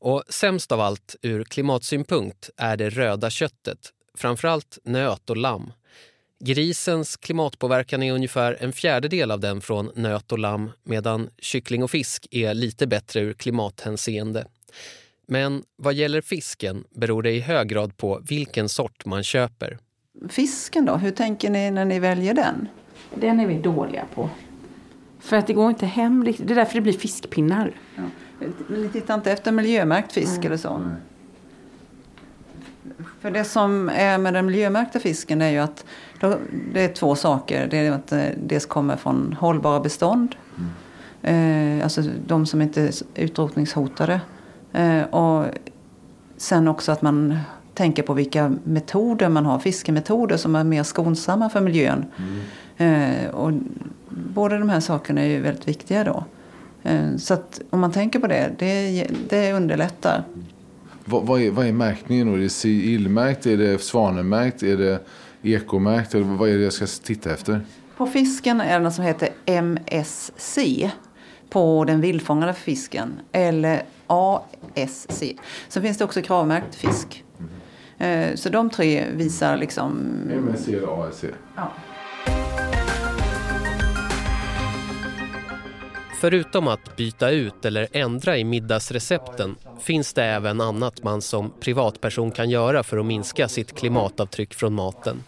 Och 0.00 0.22
sämst 0.28 0.72
av 0.72 0.80
allt 0.80 1.16
ur 1.22 1.44
klimatsynpunkt 1.44 2.50
är 2.56 2.76
det 2.76 2.90
röda 2.90 3.30
köttet, 3.30 3.78
framförallt 4.14 4.78
nöt 4.84 5.30
och 5.30 5.36
lamm. 5.36 5.72
Grisens 6.40 7.16
klimatpåverkan 7.16 8.02
är 8.02 8.12
ungefär 8.12 8.56
en 8.60 8.72
fjärdedel 8.72 9.30
av 9.30 9.40
den 9.40 9.60
från 9.60 9.90
nöt 9.94 10.32
och 10.32 10.38
lamm 10.38 10.70
medan 10.84 11.30
kyckling 11.38 11.82
och 11.82 11.90
fisk 11.90 12.26
är 12.30 12.54
lite 12.54 12.86
bättre 12.86 13.20
ur 13.20 13.32
klimathänseende. 13.32 14.46
Men 15.26 15.62
vad 15.76 15.94
gäller 15.94 16.20
fisken 16.20 16.84
beror 16.90 17.22
det 17.22 17.30
i 17.30 17.40
hög 17.40 17.68
grad 17.68 17.96
på 17.96 18.20
vilken 18.28 18.68
sort 18.68 19.04
man 19.04 19.22
köper. 19.22 19.78
Fisken 20.28 20.84
då, 20.84 20.96
hur 20.96 21.10
tänker 21.10 21.50
ni 21.50 21.70
när 21.70 21.84
ni 21.84 21.98
väljer 21.98 22.34
den? 22.34 22.68
Den 23.14 23.40
är 23.40 23.46
vi 23.46 23.58
dåliga 23.58 24.06
på. 24.14 24.30
För 25.20 25.36
att 25.36 25.46
det 25.46 25.52
går 25.52 25.70
inte 25.70 25.86
hem 25.86 26.24
riktigt. 26.24 26.48
Det 26.48 26.54
är 26.54 26.56
därför 26.56 26.74
det 26.74 26.80
blir 26.80 26.92
fiskpinnar. 26.92 27.72
Ja. 27.96 28.02
Men 28.68 28.82
ni 28.82 28.88
tittar 28.88 29.14
inte 29.14 29.32
efter 29.32 29.52
miljömärkt 29.52 30.12
fisk 30.12 30.36
mm. 30.36 30.46
eller 30.46 30.56
så? 30.56 30.90
För 33.20 33.30
det 33.30 33.44
som 33.44 33.88
är 33.88 34.18
med 34.18 34.34
den 34.34 34.46
miljömärkta 34.46 34.98
fisken 34.98 35.42
är 35.42 35.50
ju 35.50 35.58
att 35.58 35.84
det 36.72 36.84
är 36.84 36.94
två 36.94 37.14
saker. 37.14 37.66
Det 37.70 37.76
är 37.78 37.92
att 37.92 38.12
eh, 38.12 38.24
det 38.46 38.68
kommer 38.68 38.96
från 38.96 39.36
hållbara 39.40 39.80
bestånd. 39.80 40.34
Mm. 40.58 41.78
Eh, 41.78 41.84
alltså 41.84 42.02
de 42.26 42.46
som 42.46 42.62
inte 42.62 42.82
är 42.82 42.92
utrotningshotade. 43.14 44.20
Eh, 44.72 45.02
och 45.02 45.44
sen 46.36 46.68
också 46.68 46.92
att 46.92 47.02
man 47.02 47.38
tänker 47.74 48.02
på 48.02 48.14
vilka 48.14 48.52
metoder 48.64 49.28
man 49.28 49.46
har, 49.46 49.58
fiskemetoder 49.58 50.36
som 50.36 50.54
är 50.54 50.64
mer 50.64 50.82
skonsamma 50.82 51.50
för 51.50 51.60
miljön. 51.60 52.04
Eh, 52.76 53.30
och 53.30 53.52
båda 54.08 54.58
de 54.58 54.68
här 54.68 54.80
sakerna 54.80 55.20
är 55.20 55.26
ju 55.26 55.40
väldigt 55.40 55.68
viktiga 55.68 56.04
då. 56.04 56.24
Eh, 56.82 57.16
så 57.16 57.34
att 57.34 57.60
om 57.70 57.80
man 57.80 57.92
tänker 57.92 58.18
på 58.18 58.26
det, 58.26 58.50
det, 58.58 59.06
det 59.28 59.52
underlättar. 59.52 60.24
Vad, 61.10 61.26
vad, 61.26 61.40
är, 61.40 61.50
vad 61.50 61.66
är 61.66 61.72
märkningen 61.72 62.26
då? 62.26 62.34
Är 62.34 62.38
det 62.38 62.48
siillmärkt? 62.48 63.46
Är 63.46 63.56
det 63.56 63.82
svanenmärkt? 63.82 64.62
Är 64.62 64.76
det 64.76 65.00
ekomärkt? 65.42 66.14
Eller 66.14 66.24
vad 66.24 66.48
är 66.48 66.56
det 66.58 66.64
jag 66.64 66.72
ska 66.72 66.86
titta 66.86 67.30
efter? 67.30 67.60
På 67.96 68.06
fisken 68.06 68.60
är 68.60 68.78
det 68.78 68.84
något 68.84 68.94
som 68.94 69.04
heter 69.04 69.28
MSC 69.46 70.58
på 71.50 71.84
den 71.84 72.00
vildfångade 72.00 72.54
fisken. 72.54 73.20
Eller 73.32 73.82
ASC. 74.06 75.22
Så 75.68 75.80
finns 75.80 75.98
det 75.98 76.04
också 76.04 76.22
kravmärkt 76.22 76.74
fisk. 76.74 77.24
Eh, 77.98 78.34
Så 78.34 78.48
de 78.48 78.70
tre 78.70 79.04
visar 79.14 79.56
liksom... 79.56 79.98
MSC 80.32 80.68
eller 80.68 81.08
ASC? 81.08 81.24
Ja. 81.56 81.72
Förutom 86.20 86.68
att 86.68 86.96
byta 86.96 87.30
ut 87.30 87.64
eller 87.64 87.88
ändra 87.92 88.38
i 88.38 88.44
middagsrecepten 88.44 89.56
finns 89.80 90.12
det 90.12 90.24
även 90.24 90.60
annat 90.60 91.02
man 91.02 91.22
som 91.22 91.52
privatperson 91.60 92.30
kan 92.30 92.50
göra 92.50 92.82
för 92.82 92.96
att 92.96 93.06
minska 93.06 93.48
sitt 93.48 93.74
klimatavtryck 93.74 94.54
från 94.54 94.74
maten. 94.74 95.24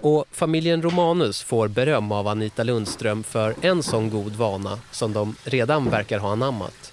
Och 0.00 0.24
familjen 0.30 0.82
Romanus 0.82 1.42
får 1.42 1.68
beröm 1.68 2.12
av 2.12 2.28
Anita 2.28 2.62
Lundström 2.62 3.22
för 3.22 3.54
en 3.60 3.82
sån 3.82 4.10
god 4.10 4.32
vana 4.32 4.78
som 4.90 5.12
de 5.12 5.34
redan 5.44 5.90
verkar 5.90 6.18
ha 6.18 6.32
anammat. 6.32 6.92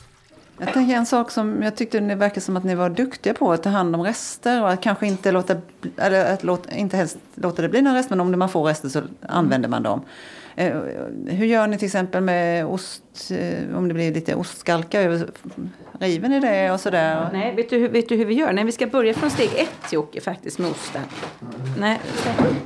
Jag 0.57 0.73
tänker 0.73 0.95
en 0.95 1.05
sak 1.05 1.31
som 1.31 1.63
jag 1.63 1.75
tyckte 1.75 1.99
det 1.99 2.15
verkar 2.15 2.41
som 2.41 2.57
att 2.57 2.63
ni 2.63 2.75
var 2.75 2.89
duktiga 2.89 3.33
på 3.33 3.51
att 3.51 3.63
ta 3.63 3.69
hand 3.69 3.95
om 3.95 4.03
rester 4.03 4.61
och 4.61 4.69
att 4.69 4.81
kanske 4.81 5.07
inte 5.07 5.31
låta, 5.31 5.55
eller 5.97 6.33
att 6.33 6.43
låta, 6.43 6.71
inte 6.71 6.97
helst 6.97 7.17
låta 7.35 7.61
det 7.61 7.69
bli 7.69 7.81
några 7.81 7.97
rester 7.97 8.15
men 8.15 8.33
om 8.33 8.39
man 8.39 8.49
får 8.49 8.63
rester 8.63 8.89
så 8.89 9.01
använder 9.21 9.69
man 9.69 9.83
dem. 9.83 10.01
Eh, 10.57 10.73
Hur 11.27 11.45
gör 11.45 11.67
ni 11.67 11.77
till 11.77 11.85
exempel 11.85 12.23
med 12.23 12.65
ost, 12.65 13.03
eh, 13.31 13.77
om 13.77 13.87
det 13.87 13.93
blir 13.93 14.13
lite 14.13 14.35
ostskalka 14.35 15.01
över, 15.01 15.29
river 15.99 16.29
ni 16.29 16.39
det 16.39 16.71
och 16.71 16.79
sådär? 16.79 17.29
Nej, 17.33 17.55
vet 17.55 17.69
du, 17.69 17.77
hur- 17.77 17.89
vet 17.89 18.09
du 18.09 18.15
hur 18.15 18.25
vi 18.25 18.33
gör? 18.33 18.53
Nej, 18.53 18.63
vi 18.63 18.71
ska 18.71 18.87
börja 18.87 19.13
från 19.13 19.29
steg 19.29 19.49
ett, 19.55 19.93
Jocke, 19.93 20.21
faktiskt, 20.21 20.59
med 20.59 20.71
osten. 20.71 21.01
Nej, 21.79 21.99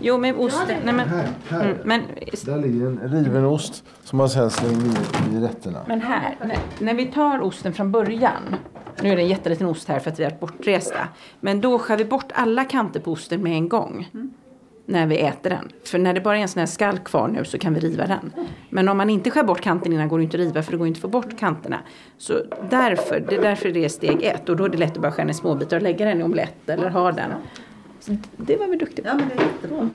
jo, 0.01 0.17
med 0.17 0.35
osten. 0.35 0.77
Nej, 0.85 0.93
men, 0.93 1.09
mm, 1.61 1.75
men, 1.83 2.01
Där 2.45 2.57
ligger 2.57 2.85
en 2.85 2.99
riven 3.25 3.45
ost 3.45 3.83
som 4.03 4.17
man 4.17 4.29
sen 4.29 4.49
slänger 4.49 4.85
i, 5.33 5.35
i 5.37 5.39
rätterna. 5.39 5.79
men 5.87 6.01
här, 6.01 6.35
när, 6.45 6.57
när 6.79 6.93
vi 6.93 7.05
tar 7.05 7.41
osten 7.41 7.73
från 7.73 7.91
början. 7.91 8.55
Nu 9.01 9.09
är 9.11 9.15
det 9.15 9.21
en 9.21 9.27
jätteliten 9.27 9.67
ost 9.67 9.87
här 9.87 9.99
för 9.99 10.11
att 10.11 10.19
vi 10.19 10.23
är 10.23 10.37
bortresta. 10.39 11.07
Men 11.39 11.61
då 11.61 11.79
skär 11.79 11.97
vi 11.97 12.05
bort 12.05 12.31
alla 12.33 12.65
kanter 12.65 12.99
på 12.99 13.11
osten 13.11 13.43
med 13.43 13.51
en 13.53 13.69
gång. 13.69 14.07
När 14.89 15.07
vi 15.07 15.17
äter 15.17 15.49
den. 15.49 15.71
För 15.83 15.97
när 15.97 16.13
det 16.13 16.21
bara 16.21 16.37
är 16.37 16.41
en 16.41 16.47
sån 16.47 16.59
här 16.59 16.67
skall 16.67 16.99
kvar 16.99 17.27
nu 17.27 17.45
så 17.45 17.57
kan 17.57 17.73
vi 17.73 17.79
riva 17.79 18.07
den. 18.07 18.33
Men 18.69 18.89
om 18.89 18.97
man 18.97 19.09
inte 19.09 19.31
skär 19.31 19.43
bort 19.43 19.61
kanten 19.61 19.93
innan 19.93 20.07
går 20.07 20.17
det 20.17 20.23
inte 20.23 20.37
att 20.37 20.41
riva 20.41 20.63
för 20.63 20.71
det 20.71 20.77
går 20.77 20.87
inte 20.87 20.97
att 20.97 21.01
få 21.01 21.07
bort 21.07 21.39
kanterna. 21.39 21.79
Så 22.17 22.41
därför, 22.69 23.19
det 23.19 23.35
är 23.35 23.41
därför 23.41 23.69
det 23.69 23.85
är 23.85 23.89
steg 23.89 24.23
ett. 24.23 24.49
Och 24.49 24.55
då 24.55 24.65
är 24.65 24.69
det 24.69 24.77
lätt 24.77 24.91
att 24.91 25.01
bara 25.01 25.11
skära 25.11 25.25
ner 25.25 25.33
småbitar 25.33 25.77
och 25.77 25.83
lägga 25.83 26.05
den 26.05 26.21
i 26.21 26.23
omelett 26.23 26.69
eller 26.69 26.89
ha 26.89 27.11
den. 27.11 27.31
Så 27.99 28.17
det 28.37 28.57
var 28.57 28.67
vi 28.67 28.77
duktiga 28.77 29.21
på. 29.69 29.89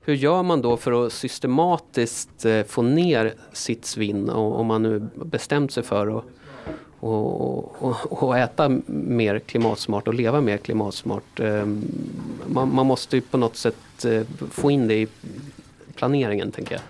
Hur 0.00 0.14
gör 0.14 0.42
man 0.42 0.62
då 0.62 0.76
för 0.76 1.06
att 1.06 1.12
systematiskt 1.12 2.44
eh, 2.44 2.62
få 2.62 2.82
ner 2.82 3.34
sitt 3.52 3.84
svinn 3.84 4.30
om 4.30 4.66
man 4.66 4.82
nu 4.82 5.08
bestämt 5.14 5.72
sig 5.72 5.82
för 5.82 6.18
att 6.18 6.24
och, 7.00 7.82
och, 7.82 8.22
och 8.22 8.38
äta 8.38 8.68
mer 8.86 9.38
klimatsmart 9.38 10.08
och 10.08 10.14
leva 10.14 10.40
mer 10.40 10.56
klimatsmart. 10.56 11.40
Ehm, 11.40 11.84
man, 12.46 12.74
man 12.74 12.86
måste 12.86 13.16
ju 13.16 13.22
på 13.22 13.36
något 13.36 13.56
sätt 13.56 14.04
eh, 14.04 14.22
få 14.50 14.70
in 14.70 14.88
det 14.88 14.94
i 14.94 15.08
planeringen 15.94 16.52
tänker 16.52 16.74
jag. 16.74 16.82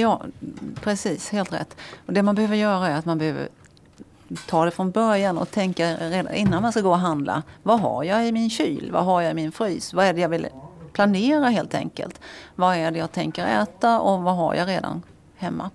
Ja, 0.00 0.22
precis. 0.80 1.30
Helt 1.30 1.52
rätt. 1.52 1.76
Och 2.06 2.12
det 2.12 2.22
man 2.22 2.34
behöver 2.34 2.56
göra 2.56 2.88
är 2.88 2.98
att 2.98 3.04
man 3.04 3.18
behöver 3.18 3.48
ta 4.46 4.64
det 4.64 4.70
från 4.70 4.90
början 4.90 5.38
och 5.38 5.50
tänka 5.50 5.96
redan 5.96 6.34
innan 6.34 6.62
man 6.62 6.72
ska 6.72 6.80
gå 6.80 6.90
och 6.90 6.98
handla. 6.98 7.42
Vad 7.62 7.80
har 7.80 8.04
jag 8.04 8.28
i 8.28 8.32
min 8.32 8.50
kyl? 8.50 8.90
Vad 8.92 9.04
har 9.04 9.22
jag 9.22 9.30
i 9.30 9.34
min 9.34 9.52
frys? 9.52 9.94
Vad 9.94 10.06
är 10.06 10.12
det 10.12 10.20
jag 10.20 10.28
vill 10.28 10.46
planera 10.92 11.48
helt 11.48 11.74
enkelt? 11.74 12.20
Vad 12.54 12.76
är 12.76 12.90
det 12.90 12.98
jag 12.98 13.12
tänker 13.12 13.62
äta 13.62 14.00
och 14.00 14.22
vad 14.22 14.36
har 14.36 14.54
jag 14.54 14.68
redan 14.68 15.02
hemma? 15.36 15.70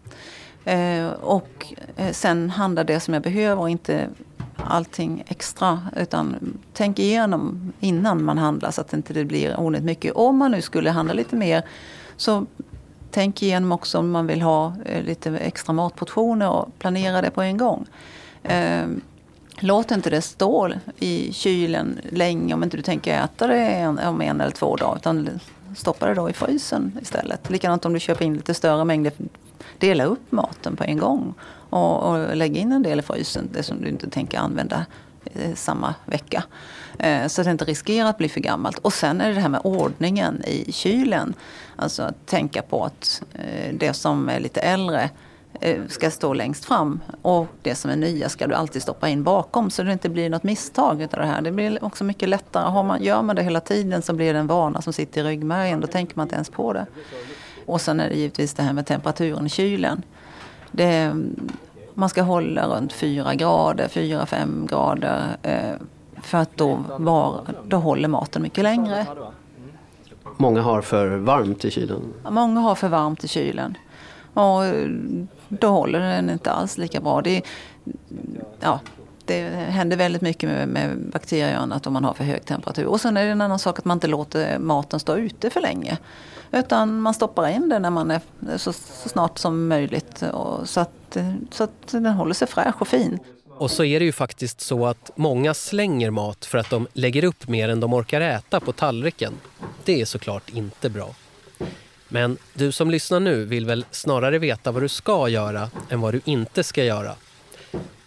Eh, 0.70 1.12
och 1.12 1.74
eh, 1.96 2.12
sen 2.12 2.50
handla 2.50 2.84
det 2.84 3.00
som 3.00 3.14
jag 3.14 3.24
behöver 3.24 3.62
och 3.62 3.70
inte 3.70 4.10
allting 4.56 5.24
extra. 5.28 5.82
Utan 5.96 6.58
tänk 6.74 7.00
igenom 7.00 7.74
innan 7.80 8.24
man 8.24 8.38
handlar 8.38 8.72
så 8.72 8.82
att 8.82 8.88
det 8.88 8.98
inte 8.98 9.26
blir 9.26 9.60
onödigt 9.60 9.86
mycket. 9.86 10.14
Om 10.14 10.38
man 10.38 10.52
nu 10.52 10.62
skulle 10.62 10.92
handla 10.92 11.14
lite 11.14 11.36
mer 11.36 11.64
så 12.18 12.46
tänk 13.12 13.44
igenom 13.44 13.72
också 13.72 13.98
om 13.98 14.12
man 14.12 14.28
vill 14.28 14.42
ha 14.42 14.74
eh, 14.86 15.04
lite 15.04 15.38
extra 15.38 15.74
matportioner 15.74 16.50
och 16.50 16.80
planera 16.80 17.22
det 17.22 17.32
på 17.32 17.42
en 17.42 17.58
gång. 17.58 17.86
Eh, 18.44 18.88
låt 19.60 19.92
inte 19.92 20.10
det 20.10 20.22
stå 20.22 20.70
i 21.00 21.34
kylen 21.34 22.00
länge 22.12 22.54
om 22.54 22.64
inte 22.64 22.78
du 22.78 22.84
tänker 22.84 23.24
äta 23.24 23.48
det 23.48 23.68
en, 23.68 24.00
om 24.00 24.22
en 24.22 24.42
eller 24.42 24.52
två 24.52 24.76
dagar. 24.76 24.96
Utan 24.96 25.30
stoppa 25.76 26.08
det 26.08 26.14
då 26.14 26.30
i 26.30 26.34
frysen 26.34 26.98
istället. 27.02 27.50
Likadant 27.50 27.86
om 27.86 27.94
du 27.94 28.00
köper 28.00 28.26
in 28.26 28.34
lite 28.34 28.54
större 28.54 28.86
mängder. 28.86 29.14
Dela 29.78 30.04
upp 30.04 30.32
maten 30.32 30.76
på 30.76 30.84
en 30.84 30.98
gång. 30.98 31.34
Och, 31.70 32.04
och 32.04 32.36
lägg 32.36 32.58
in 32.58 32.72
en 32.72 32.84
del 32.84 33.00
i 33.00 33.02
frysen, 33.02 33.50
det 33.54 33.64
som 33.64 33.82
du 33.82 33.90
inte 33.90 34.10
tänker 34.10 34.40
använda 34.40 34.86
eh, 35.34 35.56
samma 35.56 35.96
vecka. 36.06 36.44
Eh, 37.00 37.28
så 37.28 37.42
att 37.42 37.46
det 37.46 37.52
inte 37.52 37.66
riskerar 37.66 38.10
att 38.10 38.18
bli 38.18 38.30
för 38.30 38.40
gammalt. 38.40 38.78
Och 38.78 38.94
sen 38.94 39.22
är 39.22 39.28
det 39.28 39.34
det 39.34 39.42
här 39.42 39.50
med 39.50 39.62
ordningen 39.64 40.44
i 40.46 40.72
kylen. 40.72 41.34
Alltså 41.76 42.04
att 42.04 42.26
tänka 42.26 42.62
på 42.62 42.86
att 42.86 43.24
eh, 43.34 43.74
det 43.74 43.94
som 43.94 44.30
är 44.30 44.40
lite 44.40 44.60
äldre 44.60 45.10
ska 45.88 46.12
stå 46.12 46.34
längst 46.34 46.66
fram 46.66 47.00
och 47.22 47.48
det 47.62 47.76
som 47.76 47.92
är 47.92 47.96
nya 47.96 48.30
ska 48.30 48.48
du 48.48 48.56
alltid 48.56 48.82
stoppa 48.82 49.10
in 49.10 49.24
bakom 49.24 49.70
så 49.70 49.84
det 49.84 49.94
inte 49.94 50.10
blir 50.10 50.30
något 50.30 50.44
misstag 50.44 51.02
utav 51.02 51.20
det 51.20 51.26
här. 51.26 51.42
Det 51.42 51.52
blir 51.52 51.84
också 51.84 52.04
mycket 52.04 52.30
lättare. 52.30 52.70
Har 52.70 52.84
man, 52.84 53.04
gör 53.04 53.22
man 53.22 53.36
det 53.36 53.44
hela 53.44 53.60
tiden 53.60 54.02
så 54.02 54.14
blir 54.14 54.34
det 54.34 54.40
en 54.40 54.48
vana 54.48 54.82
som 54.82 54.94
sitter 54.94 55.22
i 55.22 55.24
ryggmärgen. 55.24 55.80
Då 55.80 55.88
tänker 55.88 56.16
man 56.16 56.26
inte 56.26 56.36
ens 56.36 56.50
på 56.50 56.74
det. 56.74 56.86
Och 57.70 57.82
sen 57.82 58.00
är 58.00 58.10
det 58.10 58.16
givetvis 58.16 58.54
det 58.54 58.64
här 58.64 58.74
med 58.74 58.86
temperaturen 58.86 59.46
i 59.46 59.50
kylen. 59.50 60.04
Det, 60.72 61.14
man 61.94 62.10
ska 62.10 62.22
hålla 62.22 62.68
runt 62.68 62.94
4 62.94 63.36
grader, 63.36 63.88
4-5 63.88 64.68
grader. 64.68 65.38
Eh, 65.44 65.76
för 66.22 66.38
att 66.38 66.58
då, 66.58 66.84
var, 67.00 67.42
då 67.68 67.78
håller 67.78 68.08
maten 68.08 68.42
mycket 68.42 68.64
längre. 68.64 69.06
Många 70.38 70.62
har 70.62 70.82
för 70.82 71.18
varmt 71.18 71.66
i 71.66 71.72
kylen. 71.72 72.14
Många 72.30 72.60
har 72.60 72.76
för 72.76 72.88
varmt 72.88 73.24
i 73.24 73.28
kylen. 73.28 73.78
Och 74.34 74.66
eh, 74.66 74.90
då 75.48 75.68
håller 75.68 76.00
den 76.00 76.30
inte 76.30 76.52
alls 76.52 76.78
lika 76.78 77.02
bra. 77.02 77.22
Det, 77.22 77.42
ja, 78.60 78.80
det 79.30 79.50
händer 79.50 79.98
väldigt 79.98 80.22
mycket 80.22 80.50
med, 80.50 80.68
med 80.68 80.98
bakterier 81.12 81.56
och 81.56 81.62
annat 81.64 81.88
om 81.88 81.94
man 81.94 82.04
har 82.04 82.14
för 82.14 82.24
hög 82.24 82.46
temperatur. 82.46 82.86
Och 82.86 83.02
sen 83.02 83.18
är 83.18 83.26
det 83.26 83.32
en 83.32 83.42
annan 83.42 83.60
sak 83.60 83.80
att 83.80 83.86
man 83.86 83.98
inte 83.98 84.08
låter 84.08 84.60
maten 84.60 85.00
stå 85.00 85.18
ute 85.18 85.50
för 85.50 85.62
länge. 85.62 85.98
Utan 86.52 87.02
man 87.02 87.14
stoppar 87.14 87.48
in 87.50 87.70
den 87.70 87.82
när 87.82 87.90
man 87.90 88.12
är 88.12 88.22
så, 88.58 88.74
så 88.74 89.10
snart 89.10 89.38
som 89.38 89.68
möjligt. 89.68 90.22
Och 90.22 90.70
så, 90.70 90.80
att, 90.80 91.18
så 91.52 91.64
att 91.64 91.88
den 91.88 92.06
håller 92.06 92.34
sig 92.34 92.48
fräsch 92.48 92.82
och 92.82 92.88
fin. 92.88 93.20
Och 93.58 93.72
så 93.72 93.84
är 93.84 94.00
det 94.00 94.06
ju 94.06 94.12
faktiskt 94.12 94.62
så 94.62 94.86
att 94.86 95.12
många 95.16 95.54
slänger 95.54 96.10
mat 96.10 96.46
för 96.46 96.58
att 96.58 96.70
de 96.70 96.88
lägger 96.94 97.24
upp 97.24 97.48
mer 97.48 97.70
än 97.70 97.80
de 97.80 97.94
orkar 97.94 98.22
äta 98.22 98.60
på 98.60 98.72
tallriken. 98.72 99.34
Det 99.86 100.02
är 100.02 100.06
såklart 100.06 100.50
inte 100.50 100.90
bra. 100.90 101.10
Men 102.08 102.38
du 102.54 102.72
som 102.72 102.92
lyssnar 102.92 103.20
nu 103.20 103.46
vill 103.46 103.66
väl 103.66 103.86
snarare 103.92 104.40
veta 104.40 104.72
vad 104.72 104.84
du 104.84 104.88
ska 104.88 105.30
göra 105.30 105.70
än 105.90 106.02
vad 106.02 106.14
du 106.14 106.22
inte 106.26 106.64
ska 106.64 106.84
göra. 106.84 107.16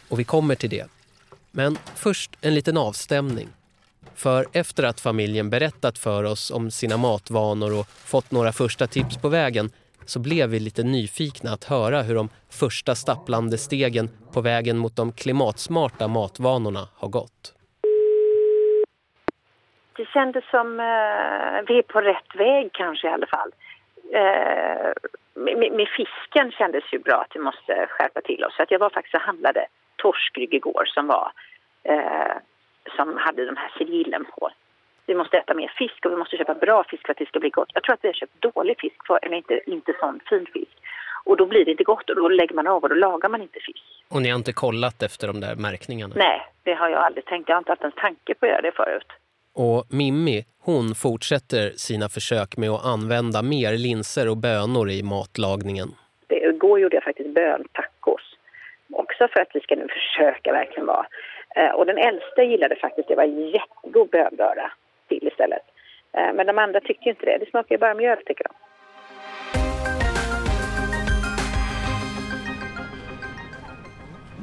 Och 0.08 0.20
vi 0.20 0.24
kommer 0.24 0.54
till 0.54 0.70
det. 0.70 0.86
Men 1.54 1.76
först 2.04 2.30
en 2.42 2.54
liten 2.54 2.76
avstämning. 2.76 3.48
För 4.14 4.46
efter 4.52 4.82
att 4.82 5.00
familjen 5.00 5.50
berättat 5.50 5.98
för 5.98 6.24
oss 6.24 6.50
om 6.50 6.70
sina 6.70 6.96
matvanor 6.96 7.78
och 7.78 7.86
fått 7.86 8.30
några 8.30 8.52
första 8.52 8.86
tips 8.86 9.16
på 9.22 9.28
vägen 9.28 9.70
så 10.06 10.20
blev 10.20 10.50
vi 10.50 10.60
lite 10.60 10.82
nyfikna 10.82 11.50
att 11.50 11.64
höra 11.64 12.02
hur 12.02 12.14
de 12.14 12.28
första 12.50 12.94
stapplande 12.94 13.58
stegen 13.58 14.08
på 14.34 14.40
vägen 14.40 14.78
mot 14.78 14.96
de 14.96 15.12
klimatsmarta 15.12 16.08
matvanorna 16.08 16.88
har 16.96 17.08
gått. 17.08 17.54
Det 19.96 20.06
kändes 20.08 20.44
som 20.50 20.80
eh, 20.80 21.58
vi 21.68 21.78
är 21.78 21.82
på 21.82 22.00
rätt 22.00 22.34
väg 22.34 22.72
kanske 22.72 23.06
i 23.06 23.10
alla 23.10 23.26
fall. 23.26 23.50
Eh, 24.12 24.92
med, 25.34 25.72
med 25.72 25.88
fisken 25.88 26.52
kändes 26.52 26.84
ju 26.92 26.98
bra 26.98 27.16
att 27.20 27.36
vi 27.36 27.40
måste 27.40 27.86
skärpa 27.88 28.20
till 28.20 28.44
oss. 28.44 28.56
Så 28.56 28.62
att 28.62 28.70
jag 28.70 28.78
var 28.78 28.90
faktiskt 28.90 29.14
och 29.14 29.20
handlade 29.20 29.66
torskrygg 30.02 30.54
igår 30.54 30.84
som 30.94 31.06
var 31.06 31.32
eh, 31.82 32.36
som 32.96 33.16
hade 33.16 33.46
de 33.46 33.56
här 33.56 33.72
sigillen 33.78 34.24
på. 34.24 34.50
Vi 35.06 35.14
måste 35.14 35.38
äta 35.38 35.54
mer 35.54 35.72
fisk 35.78 36.06
och 36.06 36.12
vi 36.12 36.16
måste 36.16 36.36
köpa 36.36 36.54
bra 36.54 36.84
fisk 36.90 37.06
för 37.06 37.12
att 37.12 37.18
det 37.18 37.28
ska 37.28 37.40
bli 37.40 37.50
gott. 37.50 37.70
Jag 37.74 37.82
tror 37.82 37.94
att 37.94 38.04
vi 38.04 38.08
har 38.08 38.14
köpt 38.14 38.42
dålig 38.42 38.80
fisk, 38.80 39.06
för, 39.06 39.18
eller 39.22 39.36
inte, 39.36 39.60
inte 39.66 39.92
sån 40.00 40.20
fin 40.28 40.46
fisk. 40.52 40.76
Och 41.24 41.36
då 41.36 41.46
blir 41.46 41.64
det 41.64 41.70
inte 41.70 41.84
gott 41.84 42.10
och 42.10 42.16
då 42.16 42.28
lägger 42.28 42.54
man 42.54 42.66
av 42.66 42.82
och 42.82 42.88
då 42.88 42.94
lagar 42.94 43.28
man 43.28 43.42
inte 43.42 43.60
fisk. 43.60 43.84
Och 44.08 44.22
ni 44.22 44.28
har 44.30 44.36
inte 44.36 44.52
kollat 44.52 45.02
efter 45.02 45.26
de 45.26 45.40
där 45.40 45.54
märkningarna? 45.54 46.14
Nej, 46.16 46.40
det 46.62 46.74
har 46.74 46.88
jag 46.88 47.02
aldrig 47.02 47.24
tänkt. 47.24 47.48
Jag 47.48 47.56
har 47.56 47.60
inte 47.60 47.72
haft 47.72 47.84
en 47.84 47.92
tanke 47.92 48.34
på 48.34 48.46
att 48.46 48.50
göra 48.52 48.62
det 48.62 48.72
förut. 48.72 49.06
Och 49.54 49.84
Mimmi, 49.90 50.44
hon 50.58 50.94
fortsätter 50.94 51.70
sina 51.70 52.08
försök 52.08 52.56
med 52.56 52.70
att 52.70 52.86
använda 52.86 53.42
mer 53.42 53.72
linser 53.72 54.28
och 54.30 54.36
bönor 54.36 54.90
i 54.90 55.02
matlagningen. 55.02 55.88
Igår 56.28 56.80
gjorde 56.80 56.96
jag 56.96 57.04
faktiskt 57.04 57.34
böntacos. 57.34 57.91
Också 58.92 59.28
för 59.28 59.40
att 59.40 59.48
vi 59.54 59.60
ska 59.60 59.76
nu 59.76 59.88
försöka 59.88 60.52
verkligen 60.52 60.86
vara. 60.86 61.06
Eh, 61.56 61.70
och 61.70 61.86
den 61.86 61.98
äldsta 61.98 62.42
gillade 62.42 62.76
faktiskt 62.76 63.08
det 63.08 63.14
var 63.14 63.24
jättegod 63.24 64.08
bönbörda 64.10 64.72
till 65.08 65.28
istället. 65.28 65.62
Eh, 66.16 66.32
men 66.34 66.46
de 66.46 66.58
andra 66.58 66.80
tyckte 66.80 67.08
inte 67.08 67.26
det. 67.26 67.38
Det 67.38 67.50
smakar 67.50 67.74
ju 67.74 67.78
bara 67.78 67.94
mjöl 67.94 68.18
tycker 68.26 68.44
de. 68.44 68.54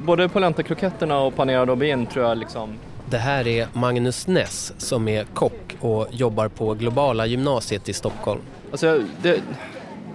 Både 0.06 0.28
polentakroketterna 0.28 1.20
och 1.20 1.36
panerad 1.36 1.70
aubergine 1.70 2.06
tror 2.06 2.24
jag 2.24 2.38
liksom... 2.38 2.78
Det 3.10 3.16
här 3.16 3.48
är 3.48 3.66
Magnus 3.74 4.28
Ness 4.28 4.80
som 4.88 5.08
är 5.08 5.24
kock 5.24 5.76
och 5.80 6.06
jobbar 6.10 6.48
på 6.48 6.74
Globala 6.74 7.26
gymnasiet 7.26 7.88
i 7.88 7.92
Stockholm. 7.92 8.40
Alltså, 8.70 8.98
det, 9.22 9.42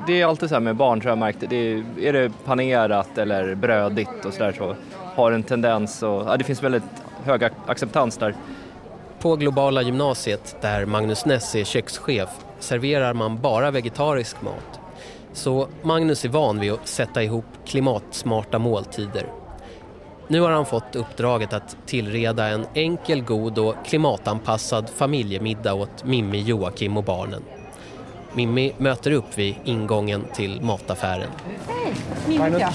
det 0.07 0.21
är 0.21 0.25
alltid 0.25 0.49
så 0.49 0.55
här 0.55 0.59
med 0.59 0.75
barn 0.75 1.01
tror 1.01 1.11
jag 1.11 1.17
märkt. 1.17 1.43
Det 1.49 1.55
är, 1.55 1.83
är 1.99 2.13
det 2.13 2.31
panerat 2.45 3.17
eller 3.17 3.55
brödigt 3.55 4.25
och 4.25 4.33
sådär 4.33 4.53
så 4.57 4.75
har 5.15 5.31
en 5.31 5.43
tendens 5.43 6.03
och 6.03 6.23
ja, 6.27 6.37
det 6.37 6.43
finns 6.43 6.63
väldigt 6.63 6.83
hög 7.23 7.43
acceptans 7.65 8.17
där. 8.17 8.35
På 9.19 9.35
Globala 9.35 9.81
gymnasiet, 9.81 10.57
där 10.61 10.85
Magnus 10.85 11.25
Ness 11.25 11.55
är 11.55 11.63
kökschef, 11.63 12.29
serverar 12.59 13.13
man 13.13 13.41
bara 13.41 13.71
vegetarisk 13.71 14.41
mat. 14.41 14.79
Så 15.33 15.67
Magnus 15.81 16.25
är 16.25 16.29
van 16.29 16.59
vid 16.59 16.71
att 16.71 16.87
sätta 16.87 17.23
ihop 17.23 17.45
klimatsmarta 17.65 18.59
måltider. 18.59 19.25
Nu 20.27 20.41
har 20.41 20.51
han 20.51 20.65
fått 20.65 20.95
uppdraget 20.95 21.53
att 21.53 21.77
tillreda 21.85 22.47
en 22.47 22.65
enkel, 22.73 23.21
god 23.21 23.57
och 23.57 23.75
klimatanpassad 23.85 24.89
familjemiddag 24.89 25.73
åt 25.73 26.03
Mimmi, 26.03 26.41
Joakim 26.41 26.97
och 26.97 27.03
barnen. 27.03 27.43
Mimmi 28.35 28.73
möter 28.77 29.11
upp 29.11 29.37
vid 29.37 29.55
ingången 29.63 30.23
till 30.33 30.61
mataffären. 30.61 31.29
Hej, 31.67 31.93
Mimmi 32.27 32.59
ja. 32.59 32.69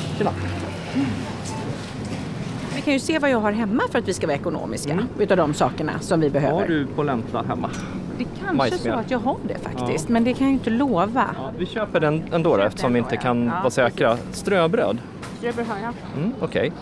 Vi 2.74 2.82
kan 2.82 2.92
ju 2.92 3.00
se 3.00 3.18
vad 3.18 3.30
jag 3.30 3.40
har 3.40 3.52
hemma 3.52 3.82
för 3.90 3.98
att 3.98 4.08
vi 4.08 4.14
ska 4.14 4.26
vara 4.26 4.36
ekonomiska 4.36 4.92
mm. 4.92 5.04
utav 5.18 5.36
de 5.36 5.54
sakerna 5.54 6.00
som 6.00 6.20
vi 6.20 6.30
behöver. 6.30 6.60
Har 6.60 6.66
du 6.66 6.86
polenta 6.86 7.42
hemma? 7.42 7.70
Det 8.18 8.24
är 8.24 8.28
kanske 8.38 8.56
Majsmjöl. 8.56 8.94
så 8.94 9.00
att 9.00 9.10
jag 9.10 9.18
har 9.18 9.36
det 9.48 9.58
faktiskt, 9.58 10.04
ja. 10.08 10.12
men 10.12 10.24
det 10.24 10.34
kan 10.34 10.46
jag 10.46 10.50
ju 10.50 10.58
inte 10.58 10.70
lova. 10.70 11.34
Ja, 11.36 11.52
vi 11.58 11.66
köper 11.66 12.00
den 12.00 12.22
ändå 12.32 12.56
då, 12.56 12.62
eftersom 12.62 12.92
vi 12.92 12.98
inte 12.98 13.16
kan 13.16 13.46
ja. 13.46 13.52
vara 13.58 13.70
säkra. 13.70 14.18
Ströbröd? 14.32 14.98
Ströbröd 15.38 15.66
har 15.66 15.76
jag. 15.78 15.94
Mm, 16.16 16.32
Okej. 16.40 16.72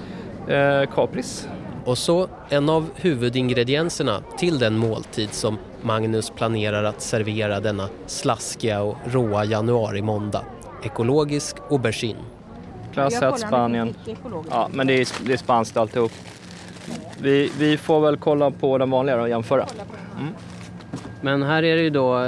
Okay. 0.45 0.57
Eh, 0.57 0.87
kapris? 0.95 1.49
Och 1.85 1.99
så 1.99 2.29
en 2.49 2.69
av 2.69 2.91
huvudingredienserna 2.95 4.23
till 4.39 4.59
den 4.59 4.79
måltid 4.79 5.33
som 5.33 5.59
Magnus 5.83 6.31
planerar 6.31 6.85
att 6.85 7.01
servera 7.01 7.61
denna 7.61 7.89
slaskiga 8.07 8.83
och 8.83 8.97
råa 9.05 9.45
januari-måndag. 9.45 10.45
Ekologisk 10.85 11.57
aubergine. 11.71 12.19
Klass 12.93 13.23
1 13.23 13.39
Spanien. 13.39 13.95
Ja, 14.51 14.69
men 14.73 14.87
det 14.87 14.93
är, 14.93 15.27
det 15.27 15.33
är 15.33 15.37
spanskt 15.37 15.77
alltihop. 15.77 16.13
Vi, 17.21 17.53
vi 17.59 17.77
får 17.77 18.01
väl 18.01 18.17
kolla 18.17 18.51
på 18.51 18.79
den 18.79 18.91
vanliga 18.91 19.21
och 19.21 19.29
jämföra. 19.29 19.67
Mm. 20.21 20.35
Men 21.21 21.43
här 21.43 21.63
är 21.63 21.77
det 21.77 21.83
ju 21.83 21.91
då, 21.91 22.19
eh, 22.19 22.25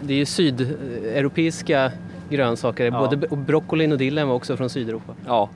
det 0.00 0.12
är 0.12 0.16
ju 0.16 0.26
sydeuropeiska 0.26 1.92
grönsaker. 2.30 2.84
Ja. 2.84 2.98
Både 2.98 3.36
broccolin 3.36 3.92
och 3.92 3.98
dillen 3.98 4.28
var 4.28 4.34
också 4.34 4.56
från 4.56 4.70
Sydeuropa. 4.70 5.14
Ja, 5.26 5.48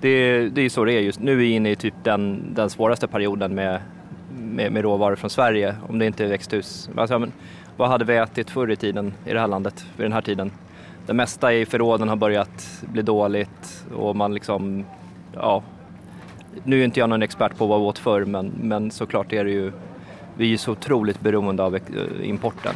det, 0.00 0.08
är 0.08 0.68
så 0.68 0.84
det 0.84 0.92
är 0.92 1.00
just 1.00 1.20
nu. 1.20 1.32
är 1.32 1.36
vi 1.36 1.50
inne 1.50 1.70
i 1.70 1.76
typ 1.76 1.94
den, 2.02 2.54
den 2.54 2.70
svåraste 2.70 3.08
perioden 3.08 3.54
med, 3.54 3.80
med, 4.38 4.72
med 4.72 4.82
råvaror 4.82 5.16
från 5.16 5.30
Sverige, 5.30 5.76
om 5.88 5.98
det 5.98 6.06
inte 6.06 6.24
är 6.24 6.28
växthus. 6.28 6.90
Alltså, 6.96 7.18
men, 7.18 7.32
vad 7.76 7.88
hade 7.88 8.04
vi 8.04 8.16
ätit 8.16 8.50
förr 8.50 8.70
i 8.70 8.76
tiden 8.76 9.14
i 9.26 9.32
det 9.32 9.40
här 9.40 9.48
landet 9.48 9.86
vid 9.96 10.04
den 10.04 10.12
här 10.12 10.20
tiden? 10.20 10.50
Det 11.06 11.12
mesta 11.12 11.52
i 11.54 11.66
förråden 11.66 12.08
har 12.08 12.16
börjat 12.16 12.82
bli 12.92 13.02
dåligt 13.02 13.84
och 13.96 14.16
man 14.16 14.34
liksom, 14.34 14.84
ja, 15.32 15.62
nu 16.64 16.80
är 16.80 16.84
inte 16.84 17.00
jag 17.00 17.08
någon 17.08 17.22
expert 17.22 17.56
på 17.56 17.66
vad 17.66 17.80
vi 17.80 17.86
åt 17.86 17.98
förr 17.98 18.24
men, 18.24 18.52
men 18.60 18.90
såklart 18.90 19.32
är 19.32 19.44
det 19.44 19.50
ju, 19.50 19.72
vi 20.36 20.52
är 20.52 20.56
så 20.56 20.72
otroligt 20.72 21.20
beroende 21.20 21.62
av 21.62 21.78
importen. 22.22 22.74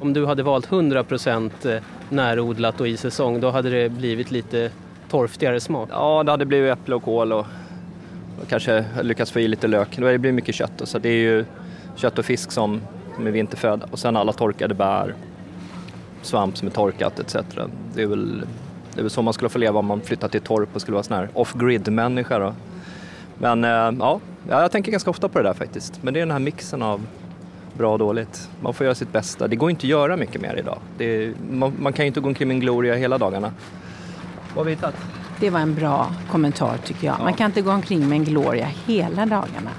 Om 0.00 0.12
du 0.12 0.26
hade 0.26 0.42
valt 0.42 0.68
100% 0.68 1.74
eh, 1.74 1.82
närodlat 2.08 2.80
och 2.80 2.88
i 2.88 2.96
säsong 2.96 3.40
då 3.40 3.50
hade 3.50 3.70
det 3.70 3.88
blivit 3.88 4.30
lite 4.30 4.70
torftigare 5.10 5.60
smak? 5.60 5.88
Ja, 5.92 6.22
det 6.22 6.30
hade 6.30 6.46
blivit 6.46 6.72
äpple 6.72 6.94
och 6.94 7.02
kål 7.02 7.32
och 7.32 7.46
kanske 8.48 8.84
lyckats 9.02 9.30
få 9.30 9.40
i 9.40 9.48
lite 9.48 9.68
lök. 9.68 9.96
Det 9.96 10.18
blir 10.18 10.32
mycket 10.32 10.54
kött, 10.54 10.82
så 10.84 10.98
det 10.98 11.08
är 11.08 11.22
ju 11.22 11.44
kött 11.96 12.18
och 12.18 12.24
fisk 12.24 12.52
som, 12.52 12.80
som 13.14 13.26
är 13.26 13.30
vinterföda 13.30 13.86
och 13.90 13.98
sen 13.98 14.16
alla 14.16 14.32
torkade 14.32 14.74
bär, 14.74 15.14
svamp 16.22 16.56
som 16.56 16.68
är 16.68 16.72
torkat 16.72 17.18
etc. 17.18 17.36
Det 17.94 18.02
är 18.02 18.06
väl, 18.06 18.44
det 18.94 19.00
är 19.00 19.02
väl 19.02 19.10
så 19.10 19.22
man 19.22 19.34
skulle 19.34 19.48
få 19.48 19.58
leva 19.58 19.78
om 19.78 19.86
man 19.86 20.00
flyttade 20.00 20.32
till 20.32 20.40
torp 20.40 20.68
och 20.72 20.80
skulle 20.80 20.94
vara 20.94 21.02
sån 21.02 21.16
här 21.16 21.28
off-grid-människa 21.34 22.38
då. 22.38 22.54
Men 23.38 23.64
eh, 23.64 23.70
ja, 23.98 24.20
jag 24.48 24.70
tänker 24.70 24.92
ganska 24.92 25.10
ofta 25.10 25.28
på 25.28 25.38
det 25.38 25.44
där 25.44 25.54
faktiskt. 25.54 26.02
Men 26.02 26.14
det 26.14 26.20
är 26.20 26.22
den 26.22 26.30
här 26.30 26.38
mixen 26.38 26.82
av 26.82 27.06
bra 27.72 27.92
och 27.92 27.98
dåligt. 27.98 28.50
Man 28.60 28.74
får 28.74 28.84
göra 28.84 28.94
sitt 28.94 29.12
bästa. 29.12 29.48
Det 29.48 29.56
går 29.56 29.70
inte 29.70 29.80
att 29.80 29.90
göra 29.90 30.16
mycket 30.16 30.40
mer 30.40 30.56
idag. 30.56 30.78
Är, 30.98 31.34
man, 31.50 31.72
man, 31.78 31.92
kan 31.92 32.04
ju 32.04 32.06
inte 32.06 32.20
gå 32.20 32.28
omkring 32.28 32.48
med 32.48 32.54
en 32.54 32.60
gloria 32.60 32.94
hela 32.94 33.18
dagarna. 33.18 33.52
Vad 34.48 34.56
har 34.56 34.64
vi 34.64 34.70
hittat? 34.70 34.94
Det 35.40 35.50
var 35.50 35.60
en 35.60 35.74
bra 35.74 36.12
kommentar 36.30 36.76
tycker 36.84 37.06
jag. 37.06 37.16
Ja. 37.18 37.24
Man 37.24 37.34
kan 37.34 37.46
inte 37.46 37.60
gå 37.60 37.70
omkring 37.70 38.08
med 38.08 38.16
en 38.16 38.24
Gloria 38.24 38.66
hela 38.86 39.26
dagarna. 39.26 39.70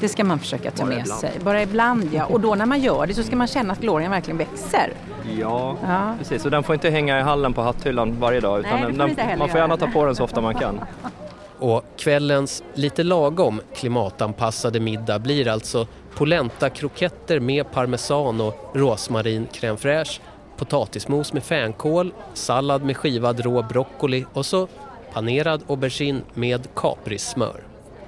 Det 0.00 0.08
ska 0.08 0.24
man 0.24 0.38
försöka 0.38 0.70
ta 0.70 0.82
Bara 0.84 0.88
med 0.88 0.98
ibland. 0.98 1.20
sig. 1.20 1.32
Bara 1.42 1.62
ibland 1.62 2.08
ja. 2.12 2.24
Och 2.24 2.40
då 2.40 2.54
när 2.54 2.66
man 2.66 2.80
gör 2.80 3.06
det 3.06 3.14
så 3.14 3.22
ska 3.22 3.36
man 3.36 3.46
känna 3.46 3.72
att 3.72 3.80
Glorian 3.80 4.10
verkligen 4.10 4.38
växer. 4.38 4.92
Ja, 5.40 5.76
ja. 5.82 6.14
precis. 6.18 6.44
Och 6.44 6.50
den 6.50 6.62
får 6.62 6.74
inte 6.74 6.90
hänga 6.90 7.18
i 7.18 7.22
hallen 7.22 7.52
på 7.52 7.62
hatthyllan 7.62 8.16
varje 8.20 8.40
dag. 8.40 8.60
Utan 8.60 8.80
Nej, 8.80 8.92
den, 8.92 9.14
den, 9.14 9.38
man 9.38 9.48
får 9.48 9.60
gärna 9.60 9.76
ta 9.76 9.86
på 9.86 10.04
den 10.04 10.14
så 10.14 10.24
ofta 10.24 10.40
man 10.40 10.54
kan. 10.54 10.80
Och 11.58 11.84
kvällens 11.96 12.62
lite 12.74 13.02
lagom 13.02 13.60
klimatanpassade 13.74 14.80
middag 14.80 15.18
blir 15.18 15.48
alltså 15.48 15.86
polenta 16.14 16.70
kroketter 16.70 17.40
med 17.40 17.72
parmesan 17.72 18.40
och 18.40 18.70
rosmarin 18.74 19.46
crème 19.52 19.76
fraîche 19.76 20.20
potatismos 20.56 21.32
med 21.32 21.44
fänkål, 21.44 22.12
sallad 22.34 22.84
med 22.84 22.96
skivad 22.96 23.40
rå 23.40 23.62
broccoli 23.62 24.24
och 24.32 24.46
så 24.46 24.68
panerad 25.14 25.62
aubergine 25.68 26.20
med 26.34 26.68
kaprissmör. 26.74 27.60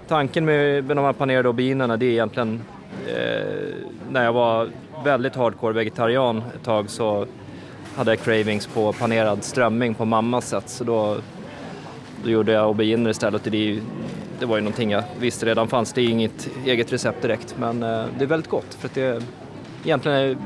Tanken 0.08 0.44
med 0.44 0.84
de 0.84 0.98
här 0.98 1.12
panerade 1.12 1.48
auberginerna 1.48 1.96
det 1.96 2.06
är 2.06 2.10
egentligen 2.10 2.60
eh, 3.06 3.74
när 4.10 4.24
jag 4.24 4.32
var 4.32 4.68
väldigt 5.04 5.36
hardcore 5.36 5.72
vegetarian 5.72 6.42
ett 6.54 6.64
tag 6.64 6.90
så 6.90 7.26
hade 7.96 8.10
jag 8.10 8.20
cravings 8.20 8.66
på 8.66 8.92
panerad 8.92 9.44
strömming 9.44 9.94
på 9.94 10.04
mammas 10.04 10.48
sätt 10.48 10.68
så 10.68 10.84
då, 10.84 11.16
då 12.24 12.30
gjorde 12.30 12.52
jag 12.52 12.64
auberginer 12.64 13.10
istället. 13.10 13.44
Det, 13.44 13.80
det 14.38 14.46
var 14.46 14.56
ju 14.56 14.62
någonting 14.62 14.90
jag 14.90 15.02
visste 15.20 15.46
redan 15.46 15.68
fanns. 15.68 15.92
Det 15.92 16.00
är 16.00 16.08
inget 16.08 16.48
eget 16.66 16.92
recept 16.92 17.22
direkt 17.22 17.54
men 17.58 17.82
eh, 17.82 18.04
det 18.18 18.24
är 18.24 18.28
väldigt 18.28 18.50
gott 18.50 18.74
för 18.74 18.88
att 18.88 18.94
det 18.94 19.22
egentligen 19.84 20.18
är... 20.18 20.36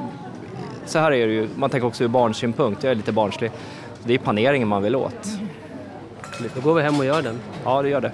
så 0.86 0.98
här 0.98 1.12
är 1.12 1.26
det 1.26 1.32
ju, 1.32 1.48
man 1.56 1.70
tänker 1.70 1.86
också 1.86 2.04
ur 2.04 2.08
barnsynpunkt, 2.08 2.82
jag 2.84 2.90
är 2.90 2.94
lite 2.94 3.12
barnslig. 3.12 3.50
Det 4.04 4.14
är 4.14 4.18
paneringen 4.18 4.68
man 4.68 4.82
vill 4.82 4.96
åt. 4.96 5.28
Då 6.54 6.60
går 6.60 6.74
vi 6.74 6.82
hem 6.82 6.98
och 6.98 7.04
gör 7.04 7.22
den. 7.22 7.40
Ja, 7.64 7.82
det 7.82 7.88
gör 7.88 8.00
det. 8.00 8.12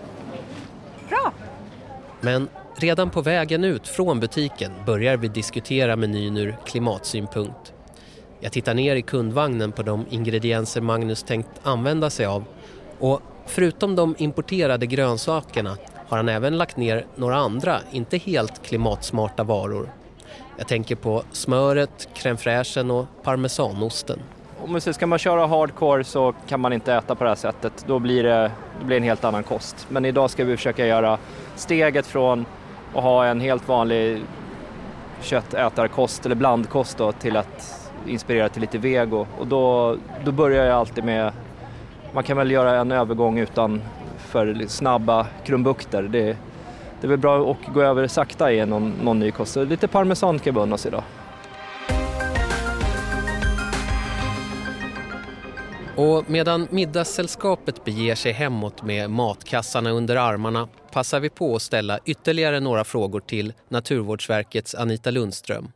Bra! 1.09 1.33
Men 2.21 2.49
redan 2.77 3.11
på 3.11 3.23
vägen 3.23 3.65
ut 3.65 3.89
från 3.89 4.21
butiken 4.21 4.73
börjar 4.87 5.17
vi 5.17 5.29
diskutera 5.29 5.97
menyn 5.97 6.37
ur 6.37 6.57
klimatsynpunkt. 6.65 7.73
Jag 8.41 8.53
tittar 8.53 8.75
ner 8.75 8.97
i 8.97 9.03
kundvagnen 9.03 9.73
på 9.73 9.83
de 9.83 10.07
ingredienser 10.11 10.81
Magnus 10.81 11.23
tänkt 11.23 11.51
använda 11.63 12.11
sig 12.11 12.27
av 12.27 12.45
och 12.99 13.21
förutom 13.47 13.97
de 13.97 14.15
importerade 14.19 14.87
grönsakerna 14.87 15.77
har 16.09 16.17
han 16.17 16.29
även 16.29 16.57
lagt 16.57 16.77
ner 16.77 17.07
några 17.17 17.37
andra, 17.37 17.81
inte 17.93 18.19
helt 18.19 18.63
klimatsmarta 18.63 19.45
varor 19.45 19.91
jag 20.57 20.69
tänker 20.69 20.97
på 20.97 21.23
smöret, 21.33 22.09
crème 22.15 22.37
fraîchen 22.37 22.91
och 22.91 23.07
parmesanosten. 23.23 24.23
Om 24.67 24.73
man 24.73 24.81
ska 24.81 25.07
man 25.07 25.19
köra 25.19 25.47
hardcore 25.47 26.05
så 26.05 26.35
kan 26.47 26.61
man 26.61 26.73
inte 26.73 26.95
äta 26.95 27.15
på 27.15 27.25
det 27.25 27.31
här 27.31 27.35
sättet. 27.35 27.85
Då 27.87 27.99
blir 27.99 28.23
det, 28.23 28.51
det 28.79 28.85
blir 28.85 28.97
en 28.97 29.03
helt 29.03 29.25
annan 29.25 29.43
kost. 29.43 29.87
Men 29.91 30.05
idag 30.05 30.31
ska 30.31 30.45
vi 30.45 30.57
försöka 30.57 30.87
göra 30.87 31.19
steget 31.55 32.07
från 32.07 32.47
att 32.95 33.03
ha 33.03 33.27
en 33.27 33.41
helt 33.41 33.69
vanlig 33.69 34.23
köttätarkost 35.21 36.27
eller 36.27 36.35
blandkost 36.35 36.99
då, 36.99 37.13
till 37.13 37.37
att 37.37 37.89
inspirera 38.07 38.49
till 38.49 38.61
lite 38.61 38.79
vego. 38.79 39.27
Och 39.39 39.47
då, 39.47 39.97
då 40.25 40.33
börjar 40.33 40.65
jag 40.65 40.77
alltid 40.77 41.05
med, 41.05 41.33
man 42.13 42.25
kan 42.25 42.37
väl 42.37 42.51
göra 42.51 42.81
en 42.81 42.93
övergång 42.93 43.39
utan 43.39 43.83
för 44.19 44.65
snabba 44.69 45.27
krumbukter. 45.45 46.03
Det, 46.03 46.37
det 47.01 47.07
är 47.07 47.09
väl 47.09 47.19
bra 47.19 47.51
att 47.51 47.75
gå 47.75 47.83
över 47.83 48.07
sakta 48.07 48.53
i 48.53 48.67
någon, 48.67 48.93
någon 49.03 49.19
ny 49.19 49.31
kost. 49.31 49.57
Lite 49.57 49.89
parmesan 49.89 50.39
kan 50.39 50.55
vi 50.55 50.61
unna 50.61 50.75
oss 50.75 50.87
idag. 50.87 51.03
Och 55.97 56.31
medan 56.31 56.69
middagssällskapet 56.71 57.85
beger 57.85 58.15
sig 58.15 58.33
hemåt 58.33 58.83
med 58.83 59.11
matkassarna 59.11 59.91
under 59.91 60.17
armarna 60.17 60.69
passar 60.93 61.21
vi 61.21 61.31
på 61.31 61.57
att 61.57 61.63
ställa 61.63 61.99
ytterligare 62.05 62.61
några 62.61 62.85
frågor 62.85 63.21
till 63.21 63.53
Naturvårdsverkets 63.69 64.75
Anita 64.75 65.11
Lundström. 65.11 65.73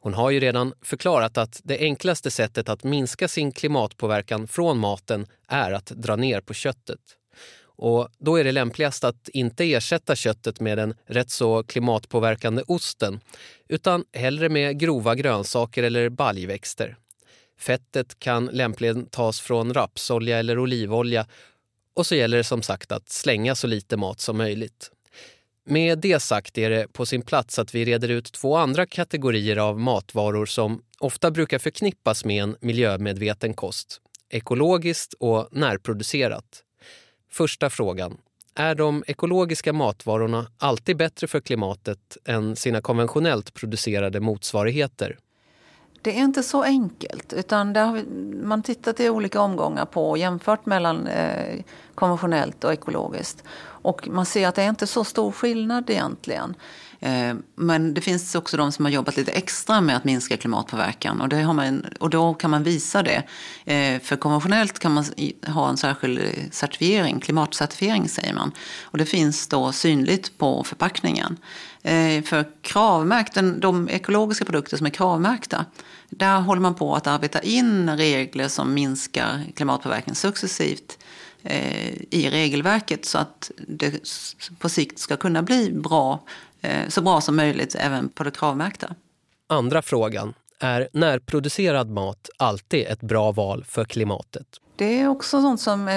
Hon 0.00 0.14
har 0.14 0.30
ju 0.30 0.40
redan 0.40 0.74
förklarat 0.82 1.38
att 1.38 1.60
det 1.64 1.78
enklaste 1.78 2.30
sättet 2.30 2.68
att 2.68 2.84
minska 2.84 3.28
sin 3.28 3.52
klimatpåverkan 3.52 4.48
från 4.48 4.78
maten 4.78 5.26
är 5.48 5.72
att 5.72 5.86
dra 5.86 6.16
ner 6.16 6.40
på 6.40 6.54
köttet. 6.54 7.00
Och 7.64 8.08
då 8.18 8.36
är 8.36 8.44
det 8.44 8.52
lämpligast 8.52 9.04
att 9.04 9.28
inte 9.28 9.72
ersätta 9.72 10.16
köttet 10.16 10.60
med 10.60 10.78
den 10.78 10.94
rätt 11.06 11.30
så 11.30 11.62
klimatpåverkande 11.62 12.62
osten 12.66 13.20
utan 13.68 14.04
hellre 14.12 14.48
med 14.48 14.78
grova 14.78 15.14
grönsaker 15.14 15.82
eller 15.82 16.08
baljväxter. 16.08 16.96
Fettet 17.58 18.18
kan 18.18 18.46
lämpligen 18.46 19.06
tas 19.06 19.40
från 19.40 19.74
rapsolja 19.74 20.38
eller 20.38 20.58
olivolja 20.58 21.26
och 21.94 22.06
så 22.06 22.14
gäller 22.14 22.36
det 22.36 22.44
som 22.44 22.62
sagt 22.62 22.92
att 22.92 23.08
slänga 23.08 23.54
så 23.54 23.66
lite 23.66 23.96
mat 23.96 24.20
som 24.20 24.36
möjligt. 24.36 24.90
Med 25.64 25.98
det 25.98 26.20
sagt 26.20 26.58
är 26.58 26.70
det 26.70 26.92
på 26.92 27.06
sin 27.06 27.22
plats 27.22 27.58
att 27.58 27.74
vi 27.74 27.84
reder 27.84 28.08
ut 28.08 28.32
två 28.32 28.56
andra 28.56 28.86
kategorier 28.86 29.56
av 29.56 29.80
matvaror 29.80 30.46
som 30.46 30.82
ofta 30.98 31.30
brukar 31.30 31.58
förknippas 31.58 32.24
med 32.24 32.42
en 32.42 32.56
miljömedveten 32.60 33.54
kost. 33.54 34.00
Ekologiskt 34.30 35.14
och 35.14 35.48
närproducerat. 35.52 36.62
Första 37.30 37.70
frågan. 37.70 38.18
Är 38.54 38.74
de 38.74 39.04
ekologiska 39.06 39.72
matvarorna 39.72 40.46
alltid 40.58 40.96
bättre 40.96 41.26
för 41.26 41.40
klimatet 41.40 42.16
än 42.24 42.56
sina 42.56 42.80
konventionellt 42.80 43.54
producerade 43.54 44.20
motsvarigheter? 44.20 45.18
Det 46.02 46.18
är 46.18 46.22
inte 46.22 46.42
så 46.42 46.62
enkelt. 46.62 47.32
utan 47.32 47.76
har 47.76 47.92
vi, 47.92 48.04
Man 48.42 48.62
tittat 48.62 49.00
i 49.00 49.10
olika 49.10 49.40
omgångar 49.40 49.84
på 49.84 50.10
och 50.10 50.18
jämfört 50.18 50.66
mellan 50.66 51.06
eh, 51.06 51.60
konventionellt 51.94 52.64
och 52.64 52.72
ekologiskt. 52.72 53.44
Och 53.62 54.08
man 54.08 54.26
ser 54.26 54.48
att 54.48 54.54
det 54.54 54.62
är 54.62 54.68
inte 54.68 54.86
så 54.86 55.04
stor 55.04 55.32
skillnad 55.32 55.90
egentligen. 55.90 56.54
Eh, 57.02 57.34
men 57.54 57.94
det 57.94 58.00
finns 58.00 58.34
också 58.34 58.56
de 58.56 58.72
som 58.72 58.84
har 58.84 58.92
jobbat 58.92 59.16
lite 59.16 59.32
extra 59.32 59.80
med 59.80 59.96
att 59.96 60.04
minska 60.04 60.36
klimatpåverkan 60.36 61.20
och, 61.20 61.28
det 61.28 61.42
har 61.42 61.54
man, 61.54 61.86
och 62.00 62.10
då 62.10 62.34
kan 62.34 62.50
man 62.50 62.62
visa 62.62 63.02
det. 63.02 63.22
Eh, 63.64 64.00
för 64.00 64.16
konventionellt 64.16 64.78
kan 64.78 64.92
man 64.92 65.04
ha 65.46 65.68
en 65.68 65.76
särskild 65.76 66.20
certifiering, 66.50 67.20
klimatcertifiering 67.20 68.08
säger 68.08 68.34
man. 68.34 68.52
Och 68.82 68.98
det 68.98 69.06
finns 69.06 69.48
då 69.48 69.72
synligt 69.72 70.38
på 70.38 70.64
förpackningen. 70.64 71.36
Eh, 71.82 72.22
för 72.22 72.46
kravmärkten, 72.62 73.60
de 73.60 73.88
ekologiska 73.88 74.44
produkter 74.44 74.76
som 74.76 74.86
är 74.86 74.90
kravmärkta, 74.90 75.64
där 76.10 76.40
håller 76.40 76.62
man 76.62 76.74
på 76.74 76.94
att 76.94 77.06
arbeta 77.06 77.40
in 77.40 77.96
regler 77.96 78.48
som 78.48 78.74
minskar 78.74 79.44
klimatpåverkan 79.56 80.14
successivt 80.14 80.98
i 82.10 82.30
regelverket 82.30 83.04
så 83.04 83.18
att 83.18 83.50
det 83.68 84.00
på 84.58 84.68
sikt 84.68 84.98
ska 84.98 85.16
kunna 85.16 85.42
bli 85.42 85.72
bra 85.72 86.20
så 86.88 87.02
bra 87.02 87.20
som 87.20 87.36
möjligt 87.36 87.76
även 87.78 88.08
på 88.08 88.24
det 88.24 88.30
kravmärkta. 88.30 88.94
Andra 89.48 89.82
frågan. 89.82 90.34
Är 90.60 90.88
närproducerad 90.92 91.90
mat 91.90 92.30
alltid 92.36 92.86
ett 92.86 93.00
bra 93.00 93.32
val 93.32 93.64
för 93.68 93.84
klimatet? 93.84 94.46
Det 94.76 95.00
är 95.00 95.08
också 95.08 95.42
sånt 95.42 95.60
som, 95.60 95.88
eh, 95.88 95.94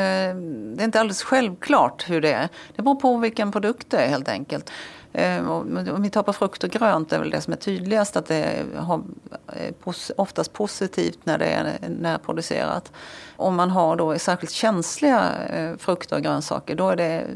det 0.75 0.81
är 0.81 0.83
inte 0.83 0.99
alldeles 0.99 1.23
självklart 1.23 2.09
hur 2.09 2.21
det 2.21 2.33
är. 2.33 2.49
Det 2.75 2.81
beror 2.81 2.95
på 2.95 3.17
vilken 3.17 3.51
produkt 3.51 3.89
det 3.89 3.97
är 3.97 4.09
helt 4.09 4.29
enkelt. 4.29 4.71
Eh, 5.13 5.49
om 5.49 6.01
vi 6.01 6.09
tar 6.09 6.23
på 6.23 6.33
frukt 6.33 6.63
och 6.63 6.69
grönt 6.69 7.13
är 7.13 7.19
väl 7.19 7.29
det 7.29 7.41
som 7.41 7.53
är 7.53 7.57
tydligast 7.57 8.15
att 8.15 8.25
det 8.25 8.65
har 8.75 9.03
oftast 10.15 10.53
positivt 10.53 11.19
när 11.23 11.37
det 11.37 11.45
är 11.45 11.89
närproducerat. 11.89 12.91
Om 13.35 13.55
man 13.55 13.69
har 13.69 13.95
då 13.95 14.19
särskilt 14.19 14.51
känsliga 14.51 15.31
frukter 15.77 16.15
och 16.15 16.21
grönsaker 16.21 16.75
då 16.75 16.89
är 16.89 16.95
det 16.95 17.27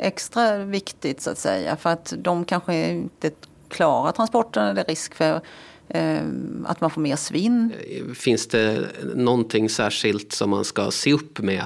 extra 0.00 0.64
viktigt 0.64 1.20
så 1.20 1.30
att 1.30 1.38
säga. 1.38 1.76
För 1.76 1.90
att 1.90 2.14
de 2.18 2.44
kanske 2.44 2.90
inte 2.90 3.30
klarar 3.68 4.12
transporten. 4.12 4.74
Det 4.74 4.80
är 4.80 4.84
risk 4.84 5.14
för 5.14 5.40
eh, 5.88 6.22
att 6.64 6.80
man 6.80 6.90
får 6.90 7.00
mer 7.00 7.16
svinn. 7.16 7.72
Finns 8.14 8.48
det 8.48 8.86
någonting 9.14 9.68
särskilt 9.68 10.32
som 10.32 10.50
man 10.50 10.64
ska 10.64 10.90
se 10.90 11.12
upp 11.12 11.38
med? 11.38 11.64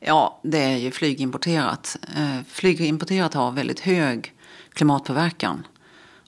Ja, 0.00 0.40
det 0.42 0.58
är 0.58 0.76
ju 0.76 0.90
flygimporterat. 0.90 1.96
Eh, 2.16 2.44
flygimporterat 2.48 3.34
har 3.34 3.50
väldigt 3.50 3.80
hög 3.80 4.34
klimatpåverkan. 4.72 5.66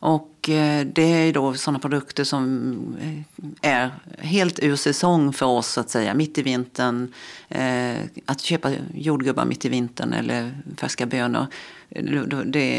Och 0.01 0.30
Eh, 0.48 0.87
det 0.87 1.03
är 1.03 1.33
då 1.33 1.55
sådana 1.55 1.79
produkter 1.79 2.24
som 2.24 2.76
eh, 3.62 3.70
är 3.70 3.90
helt 4.18 4.59
ur 4.59 4.76
säsong 4.76 5.33
för 5.33 5.46
oss 5.46 5.66
så 5.66 5.81
att 5.81 5.90
säga. 5.90 6.14
Mitt 6.14 6.38
i 6.38 6.42
vintern. 6.42 7.12
Eh, 7.48 7.98
att 8.24 8.40
köpa 8.40 8.70
jordgubbar 8.94 9.44
mitt 9.44 9.64
i 9.64 9.68
vintern 9.68 10.12
eller 10.12 10.59
färska 10.76 11.07
bönor. 11.07 11.46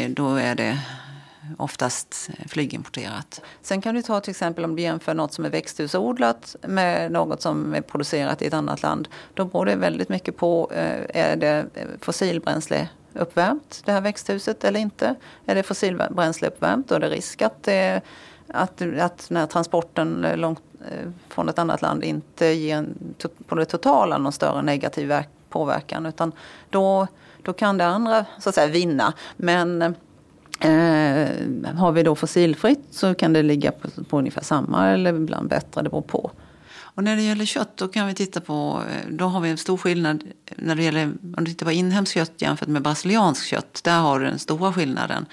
Då 0.08 0.34
är 0.36 0.54
det 0.54 0.78
oftast 1.58 2.30
flygimporterat. 2.46 3.40
Sen 3.62 3.82
kan 3.82 3.94
du 3.94 4.02
ta 4.02 4.20
till 4.20 4.30
exempel 4.30 4.64
om 4.64 4.76
du 4.76 4.82
jämför 4.82 5.14
något 5.14 5.32
som 5.32 5.44
är 5.44 5.50
växthusodlat 5.50 6.56
med 6.68 7.12
något 7.12 7.42
som 7.42 7.74
är 7.74 7.80
producerat 7.80 8.42
i 8.42 8.46
ett 8.46 8.54
annat 8.54 8.82
land. 8.82 9.08
Då 9.34 9.44
beror 9.44 9.66
det 9.66 9.76
väldigt 9.76 10.08
mycket 10.08 10.36
på, 10.36 10.70
är 11.08 11.36
det 11.36 11.66
fossilbränsle 12.00 12.88
uppvärmt, 13.14 13.82
det 13.84 13.92
här 13.92 14.00
växthuset, 14.00 14.64
eller 14.64 14.80
inte? 14.80 15.14
Är 15.46 15.54
det 15.54 15.62
fossilbränsleuppvärmt 15.62 16.88
då 16.88 16.94
är 16.94 17.00
det 17.00 17.08
risk 17.08 17.42
att, 17.42 17.62
det, 17.62 18.00
att, 18.48 18.82
att 18.98 19.26
när 19.30 19.46
transporten 19.46 20.26
långt 20.34 20.62
eh, 20.80 21.10
från 21.28 21.48
ett 21.48 21.58
annat 21.58 21.82
land 21.82 22.04
inte 22.04 22.46
ger 22.46 22.86
på 23.46 23.54
det 23.54 23.64
totala 23.64 24.18
någon 24.18 24.32
större 24.32 24.62
negativ 24.62 25.12
påverkan. 25.48 26.06
Utan 26.06 26.32
då, 26.70 27.06
då 27.42 27.52
kan 27.52 27.78
det 27.78 27.86
andra 27.86 28.24
så 28.38 28.48
att 28.48 28.54
säga 28.54 28.66
vinna. 28.66 29.12
Men 29.36 29.82
eh, 30.60 31.28
har 31.76 31.92
vi 31.92 32.02
då 32.02 32.14
fossilfritt 32.14 32.84
så 32.90 33.14
kan 33.14 33.32
det 33.32 33.42
ligga 33.42 33.72
på, 33.72 34.04
på 34.04 34.18
ungefär 34.18 34.42
samma 34.44 34.90
eller 34.90 35.14
ibland 35.14 35.48
bättre, 35.48 35.82
det 35.82 35.90
beror 35.90 36.02
på. 36.02 36.30
Och 36.94 37.04
när 37.04 37.16
det 37.16 37.22
gäller 37.22 37.44
kött 37.44 37.76
då 37.76 37.88
kan 37.88 38.06
vi 38.06 38.14
titta 38.14 38.40
på, 38.40 38.82
eh, 38.90 39.08
då 39.10 39.24
har 39.24 39.40
vi 39.40 39.50
en 39.50 39.56
stor 39.58 39.76
skillnad 39.76 40.24
när 40.56 40.74
det 40.74 40.82
gäller, 40.82 41.04
om 41.36 41.44
du 41.44 41.46
tittar 41.46 41.66
på 41.66 41.72
inhemskt 41.72 42.14
kött 42.14 42.32
jämfört 42.36 42.68
med 42.68 42.82
brasilianskt 42.82 43.46
kött. 43.46 43.80
Där 43.84 44.00
har 44.00 44.20
du 44.20 44.26
den 44.26 44.38
stora 44.38 44.72
skillnaden. 44.72 45.26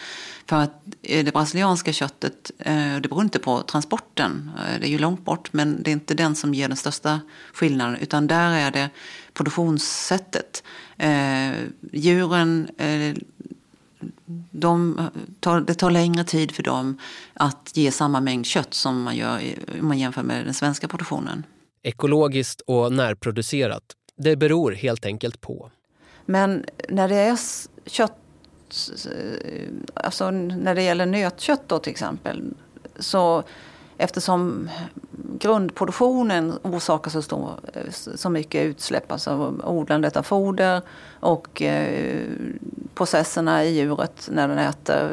För 0.46 0.56
att 0.56 0.84
eh, 1.02 1.26
det 1.26 1.32
brasilianska 1.32 1.94
köttet, 1.94 2.52
eh, 2.60 2.96
det 2.96 3.10
beror 3.10 3.24
inte 3.24 3.40
på 3.40 3.62
transporten, 3.62 4.52
det 4.80 4.88
är 4.88 4.92
ju 4.92 4.98
långt 4.98 5.26
bort, 5.26 5.54
men 5.54 5.84
det 5.84 5.90
är 5.90 5.94
inte 5.94 6.14
den 6.14 6.36
som 6.36 6.54
ger 6.54 6.68
den 6.68 6.78
största 6.78 7.20
skillnaden. 7.54 7.96
Utan 7.96 8.28
där 8.28 8.52
är 8.52 8.72
det 8.72 8.90
produktionssättet. 9.34 10.64
Djuren 11.92 12.70
de 14.60 15.10
tar, 15.40 15.62
det 15.62 15.74
tar 15.74 15.92
längre 15.92 16.24
tid 16.24 16.52
för 16.52 16.64
dem 16.64 16.98
att 17.34 17.72
ge 17.74 17.92
samma 17.92 18.22
mängd 18.22 18.46
kött 18.46 18.74
som 18.74 19.04
man 19.04 19.16
gör 19.16 19.42
om 19.82 19.88
man 19.88 20.00
jämför 20.00 20.24
med 20.24 20.46
den 20.46 20.54
svenska 20.54 20.88
produktionen. 20.88 21.44
Ekologiskt 21.84 22.62
och 22.62 22.94
närproducerat, 22.94 23.84
det 24.16 24.36
beror 24.36 24.72
helt 24.72 25.06
enkelt 25.06 25.42
på. 25.42 25.72
Men 26.26 26.66
när 26.90 27.10
det 27.10 27.16
är 27.16 27.38
kött, 27.86 28.18
alltså 29.94 30.32
när 30.32 30.76
det 30.76 30.82
gäller 30.82 31.06
nötkött 31.06 31.64
då 31.68 31.80
till 31.80 31.92
exempel, 31.92 32.54
så 33.00 33.44
eftersom 34.00 34.70
grundproduktionen 35.40 36.54
orsakar 36.64 37.12
så, 37.12 37.22
stor, 37.22 37.50
så 38.16 38.30
mycket 38.30 38.66
utsläpp, 38.66 39.12
alltså 39.12 39.56
odlandet 39.64 40.18
av 40.18 40.24
foder 40.24 40.82
och 41.20 41.62
eh, 41.62 42.28
processerna 42.96 43.66
i 43.66 43.80
djuret 43.80 44.30
när 44.32 44.48
den 44.48 44.58
äter 44.58 45.10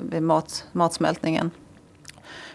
vid 0.00 0.22
mat, 0.22 0.64
matsmältningen. 0.72 1.50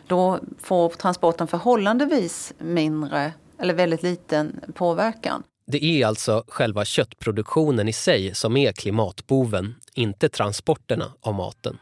Då 0.08 0.39
får 0.62 0.89
transporten 0.89 1.47
förhållandevis 1.47 2.54
mindre 2.58 3.34
eller 3.60 3.73
väldigt 3.73 4.04
liten 4.04 4.60
påverkan. 4.73 5.43
Det 5.67 5.84
är 5.84 6.08
alltså 6.08 6.43
själva 6.47 6.86
köttproduktionen 6.86 7.88
i 7.88 7.93
sig 7.93 8.36
som 8.36 8.58
är 8.58 8.71
klimatboven, 8.71 9.75
inte 9.93 10.30
transporterna 10.30 11.12
av 11.21 11.34
maten. 11.34 11.78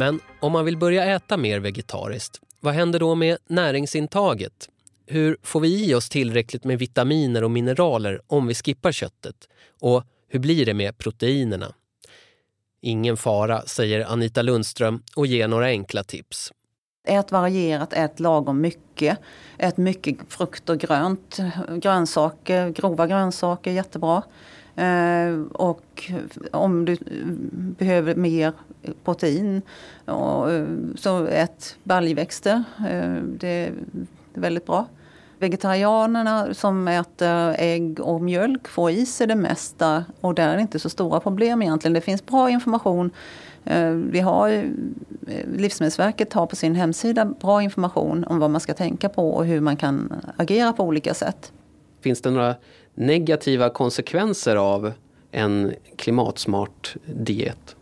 Men 0.00 0.20
om 0.40 0.52
man 0.52 0.64
vill 0.64 0.76
börja 0.76 1.04
äta 1.04 1.36
mer 1.36 1.60
vegetariskt, 1.60 2.40
vad 2.60 2.74
händer 2.74 2.98
då 2.98 3.14
med 3.14 3.38
näringsintaget? 3.46 4.68
Hur 5.06 5.36
får 5.42 5.60
vi 5.60 5.90
i 5.90 5.94
oss 5.94 6.08
tillräckligt 6.08 6.64
med 6.64 6.78
vitaminer 6.78 7.44
och 7.44 7.50
mineraler 7.50 8.20
om 8.26 8.46
vi 8.46 8.54
skippar 8.54 8.92
köttet? 8.92 9.36
Och 9.80 10.04
hur 10.28 10.38
blir 10.38 10.66
det 10.66 10.74
med 10.74 10.98
proteinerna? 10.98 11.74
Ingen 12.80 13.16
fara, 13.16 13.62
säger 13.62 14.12
Anita 14.12 14.42
Lundström 14.42 15.02
och 15.16 15.26
ger 15.26 15.48
några 15.48 15.66
enkla 15.66 16.04
tips. 16.04 16.52
Ät 17.06 17.32
varierat, 17.32 17.92
ät 17.92 18.20
lagom 18.20 18.60
mycket. 18.60 19.18
Ät 19.58 19.76
mycket 19.76 20.16
frukt 20.28 20.68
och 20.68 20.78
grönt. 20.78 21.38
Grönsaker, 21.76 22.68
grova 22.68 23.06
grönsaker, 23.06 23.70
jättebra. 23.70 24.22
Eh, 24.80 25.40
och 25.52 26.10
om 26.52 26.84
du 26.84 26.96
behöver 27.78 28.14
mer 28.14 28.52
protein 29.04 29.62
eh, 30.06 30.64
så 30.96 31.24
ät 31.26 31.76
baljväxter. 31.82 32.62
Eh, 32.78 33.22
det 33.22 33.48
är 33.48 33.72
väldigt 34.34 34.66
bra. 34.66 34.86
Vegetarianerna 35.38 36.54
som 36.54 36.88
äter 36.88 37.54
ägg 37.58 38.00
och 38.00 38.20
mjölk 38.20 38.68
får 38.68 38.90
i 38.90 39.06
sig 39.06 39.26
det 39.26 39.34
mesta 39.34 40.04
och 40.20 40.34
där 40.34 40.48
är 40.48 40.56
det 40.56 40.62
inte 40.62 40.78
så 40.78 40.90
stora 40.90 41.20
problem 41.20 41.62
egentligen. 41.62 41.92
Det 41.92 42.00
finns 42.00 42.26
bra 42.26 42.50
information 42.50 43.10
eh, 43.64 43.90
vi 43.90 44.20
har, 44.20 44.48
eh, 44.48 44.64
Livsmedelsverket 45.56 46.32
har 46.32 46.46
på 46.46 46.56
sin 46.56 46.74
hemsida 46.74 47.24
bra 47.24 47.62
information 47.62 48.24
om 48.24 48.38
vad 48.38 48.50
man 48.50 48.60
ska 48.60 48.74
tänka 48.74 49.08
på 49.08 49.30
och 49.30 49.44
hur 49.44 49.60
man 49.60 49.76
kan 49.76 50.22
agera 50.36 50.72
på 50.72 50.84
olika 50.84 51.14
sätt. 51.14 51.52
Finns 52.00 52.22
det 52.22 52.30
några 52.30 52.54
negativa 52.94 53.70
konsekvenser 53.70 54.56
av 54.56 54.92
en 55.30 55.74
klimatsmart 55.96 56.96
diet? 57.06 57.76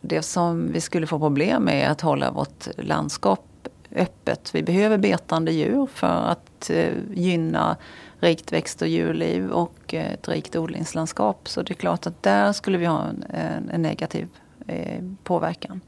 Det 0.00 0.22
som 0.22 0.72
vi 0.72 0.80
skulle 0.80 1.06
få 1.06 1.18
problem 1.18 1.62
med 1.62 1.84
är 1.86 1.90
att 1.90 2.00
hålla 2.00 2.30
vårt 2.30 2.68
landskap 2.76 3.44
öppet. 3.90 4.54
Vi 4.54 4.62
behöver 4.62 4.98
betande 4.98 5.52
djur 5.52 5.86
för 5.86 6.06
att 6.06 6.70
eh, 6.70 6.92
gynna 7.14 7.76
rikt 8.20 8.52
växt 8.52 8.82
och 8.82 8.88
djurliv 8.88 9.50
och 9.50 9.94
eh, 9.94 10.12
ett 10.12 10.28
rikt 10.28 10.56
odlingslandskap. 10.56 11.48
Så 11.48 11.62
det 11.62 11.72
är 11.72 11.74
klart 11.74 12.06
att 12.06 12.22
där 12.22 12.52
skulle 12.52 12.78
vi 12.78 12.86
ha 12.86 13.04
en, 13.04 13.24
en 13.70 13.82
negativ 13.82 14.28
eh, 14.66 15.04
påverkan. 15.24 15.80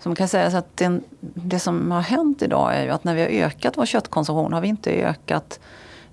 Som 0.00 0.14
kan 0.14 0.28
sägas 0.28 0.54
att 0.54 0.76
den, 0.76 1.04
det 1.20 1.58
som 1.58 1.90
har 1.90 2.00
hänt 2.00 2.42
idag 2.42 2.76
är 2.76 2.84
ju 2.84 2.90
att 2.90 3.04
när 3.04 3.14
vi 3.14 3.20
har 3.20 3.28
ökat 3.28 3.76
vår 3.76 3.86
köttkonsumtion 3.86 4.52
har 4.52 4.60
vi 4.60 4.68
inte 4.68 4.90
ökat 4.90 5.60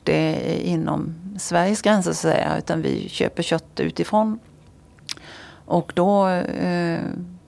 det 0.04 0.60
inom 0.64 1.16
Sveriges 1.40 1.82
gränser 1.82 2.14
så 2.14 2.28
att 2.28 2.34
säga, 2.34 2.58
utan 2.58 2.82
vi 2.82 3.10
köper 3.10 3.44
kött 3.44 3.80
utifrån. 3.80 4.40
Och 5.66 5.92
då 5.96 6.28
eh, 6.28 7.00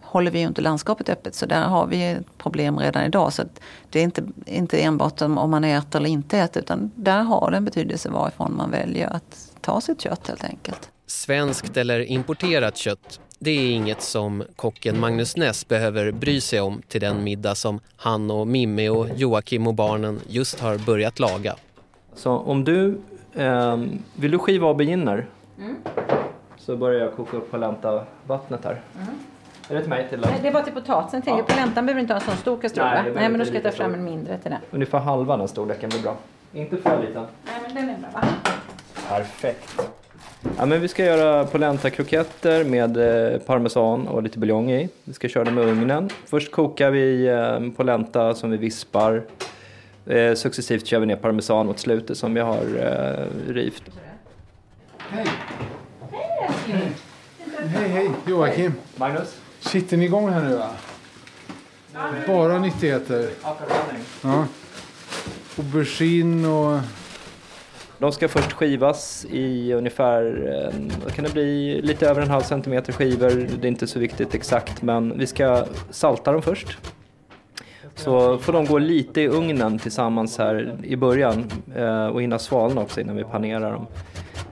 håller 0.01 0.31
vi 0.31 0.39
ju 0.39 0.47
inte 0.47 0.61
landskapet 0.61 1.09
öppet. 1.09 1.35
Så 1.35 1.45
där 1.45 1.61
har 1.61 1.87
vi 1.87 2.03
ett 2.03 2.37
problem 2.37 2.79
redan 2.79 3.03
idag. 3.03 3.33
Så 3.33 3.43
det 3.89 3.99
är 3.99 4.03
inte, 4.03 4.23
inte 4.45 4.81
enbart 4.81 5.21
om 5.21 5.51
man 5.51 5.63
äter 5.63 5.99
eller 5.99 6.09
inte 6.09 6.39
äter 6.39 6.61
utan 6.61 6.91
där 6.95 7.23
har 7.23 7.51
det 7.51 7.57
en 7.57 7.65
betydelse 7.65 8.09
varifrån 8.09 8.55
man 8.55 8.71
väljer 8.71 9.07
att 9.07 9.51
ta 9.61 9.81
sitt 9.81 10.01
kött 10.01 10.27
helt 10.27 10.43
enkelt. 10.43 10.89
Svenskt 11.07 11.77
eller 11.77 11.99
importerat 11.99 12.77
kött, 12.77 13.19
det 13.39 13.51
är 13.51 13.71
inget 13.71 14.01
som 14.01 14.43
kocken 14.55 14.99
Magnus 14.99 15.37
Ness 15.37 15.67
behöver 15.67 16.11
bry 16.11 16.41
sig 16.41 16.61
om 16.61 16.81
till 16.87 17.01
den 17.01 17.23
middag 17.23 17.55
som 17.55 17.79
han 17.95 18.31
och 18.31 18.47
Mimmi 18.47 18.89
och 18.89 19.07
Joakim 19.15 19.67
och 19.67 19.73
barnen 19.73 20.21
just 20.27 20.59
har 20.59 20.77
börjat 20.77 21.19
laga. 21.19 21.55
Så 22.15 22.31
om 22.31 22.63
du, 22.63 22.97
eh, 23.33 23.77
vill 24.15 24.31
du 24.31 24.39
skiva 24.39 24.67
auberginer? 24.67 25.25
Mm. 25.59 25.75
Så 26.57 26.75
börjar 26.75 26.99
jag 26.99 27.15
koka 27.15 27.37
upp 27.37 27.51
polenta 27.51 28.03
vattnet 28.27 28.63
här. 28.63 28.81
Mm. 28.95 29.07
Är 29.69 29.75
det 29.75 29.81
till 29.81 29.89
mig? 29.89 30.07
Till 30.09 30.19
Nej, 30.19 30.39
det 30.41 30.51
var 30.51 30.61
till 30.61 30.73
potatisen. 30.73 31.21
Tänker 31.21 31.39
ja. 31.39 31.45
Poläntan 31.55 31.85
behöver 31.85 32.01
inte 32.01 32.13
ha 32.13 32.19
en 32.19 32.25
sån 32.25 32.37
stor 32.37 32.57
kastrull 32.57 32.85
Nej, 32.85 33.11
Nej, 33.15 33.29
men 33.29 33.39
då 33.39 33.45
ska 33.45 33.53
jag 33.53 33.63
ta 33.63 33.71
fram 33.71 33.93
en 33.93 34.03
mindre 34.03 34.37
till 34.37 34.51
den. 34.51 34.59
Ungefär 34.71 34.99
halva 34.99 35.37
den 35.37 35.47
storleken 35.47 35.89
blir 35.89 36.01
bra. 36.01 36.15
Inte 36.53 36.77
för 36.77 37.01
liten. 37.01 37.25
Nej, 37.45 37.55
men 37.65 37.75
den 37.75 37.89
är 37.89 37.97
bra 37.97 38.09
va? 38.13 38.27
Perfekt. 39.09 39.89
Ja, 40.57 40.65
men 40.65 40.81
vi 40.81 40.87
ska 40.87 41.05
göra 41.05 41.45
polenta-kroketter 41.45 42.63
med 42.63 42.97
eh, 43.33 43.39
parmesan 43.39 44.07
och 44.07 44.23
lite 44.23 44.39
buljong 44.39 44.71
i. 44.71 44.89
Vi 45.03 45.13
ska 45.13 45.27
köra 45.27 45.43
dem 45.43 45.59
i 45.59 45.61
ugnen. 45.61 46.09
Först 46.25 46.51
kokar 46.51 46.91
vi 46.91 47.27
eh, 47.27 47.75
polenta 47.75 48.33
som 48.33 48.51
vi 48.51 48.57
vispar. 48.57 49.23
Eh, 50.05 50.35
successivt 50.35 50.85
kör 50.85 50.99
vi 50.99 51.05
ner 51.05 51.15
parmesan 51.15 51.65
mot 51.65 51.79
slutet 51.79 52.17
som 52.17 52.33
vi 52.33 52.39
har 52.39 52.61
eh, 52.61 53.53
rivt. 53.53 53.83
Hej! 54.97 55.25
Hej! 56.65 56.91
Hej, 57.67 57.89
hej! 57.89 58.09
Joakim! 58.27 58.73
Magnus? 58.95 59.37
Sitter 59.59 59.97
ni 59.97 60.05
igång 60.05 60.29
här 60.29 60.41
nu 60.41 60.55
va? 60.55 60.69
Bara 62.27 62.59
nyttigheter? 62.59 63.29
Ja. 64.21 64.47
Aubergine 65.57 66.47
och... 66.47 66.79
De 67.97 68.11
ska 68.11 68.27
först 68.27 68.53
skivas 68.53 69.25
i 69.29 69.73
ungefär, 69.73 70.71
vad 71.03 71.13
kan 71.13 71.25
det 71.25 71.33
bli, 71.33 71.81
lite 71.81 72.09
över 72.09 72.21
en 72.21 72.29
halv 72.29 72.41
centimeter 72.41 72.93
skivor. 72.93 73.29
Det 73.29 73.67
är 73.67 73.71
inte 73.71 73.87
så 73.87 73.99
viktigt 73.99 74.35
exakt 74.35 74.81
men 74.81 75.17
vi 75.17 75.27
ska 75.27 75.65
salta 75.89 76.31
dem 76.31 76.41
först. 76.41 76.77
Så 77.95 78.37
får 78.37 78.53
de 78.53 78.65
gå 78.65 78.77
lite 78.77 79.21
i 79.21 79.27
ugnen 79.27 79.79
tillsammans 79.79 80.37
här 80.37 80.75
i 80.83 80.95
början 80.95 81.51
eh, 81.75 82.07
och 82.07 82.21
hinna 82.21 82.39
svalna 82.39 82.81
också 82.81 83.01
innan 83.01 83.15
vi 83.15 83.23
panerar 83.23 83.71
dem. 83.71 83.87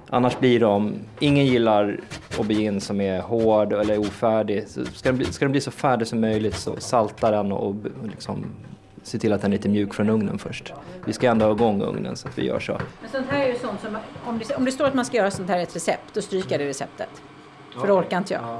Annars 0.09 0.39
blir 0.39 0.59
de, 0.59 0.93
ingen 1.19 1.45
gillar 1.45 1.99
aubergine 2.37 2.81
som 2.81 3.01
är 3.01 3.21
hård 3.21 3.73
eller 3.73 3.99
ofärdig. 3.99 4.67
Så 4.67 4.85
ska, 4.85 5.09
den 5.09 5.17
bli, 5.17 5.25
ska 5.25 5.45
den 5.45 5.51
bli 5.51 5.61
så 5.61 5.71
färdig 5.71 6.07
som 6.07 6.21
möjligt 6.21 6.55
så 6.55 6.75
salta 6.79 7.31
den 7.31 7.51
och 7.51 7.75
liksom 8.03 8.45
se 9.03 9.19
till 9.19 9.33
att 9.33 9.41
den 9.41 9.51
är 9.51 9.57
lite 9.57 9.69
mjuk 9.69 9.93
från 9.93 10.09
ugnen 10.09 10.39
först. 10.39 10.73
Vi 11.05 11.13
ska 11.13 11.29
ändå 11.29 11.45
ha 11.45 11.53
igång 11.53 11.81
ugnen 11.81 12.15
så 12.15 12.27
att 12.27 12.37
vi 12.37 12.45
gör 12.45 12.59
så. 12.59 12.77
Men 13.01 13.11
sånt 13.11 13.27
här 13.29 13.45
är 13.45 13.47
ju 13.47 13.59
sånt 13.59 13.81
som, 13.81 13.97
om 14.25 14.39
det, 14.39 14.55
om 14.55 14.65
det 14.65 14.71
står 14.71 14.85
att 14.85 14.93
man 14.93 15.05
ska 15.05 15.17
göra 15.17 15.31
sånt 15.31 15.49
här 15.49 15.59
i 15.59 15.63
ett 15.63 15.75
recept, 15.75 16.13
då 16.13 16.21
stryker 16.21 16.51
jag 16.51 16.59
det 16.59 16.67
receptet. 16.67 17.21
För 17.79 17.87
det 17.87 17.93
orkar 17.93 18.17
inte 18.17 18.33
jag. 18.33 18.59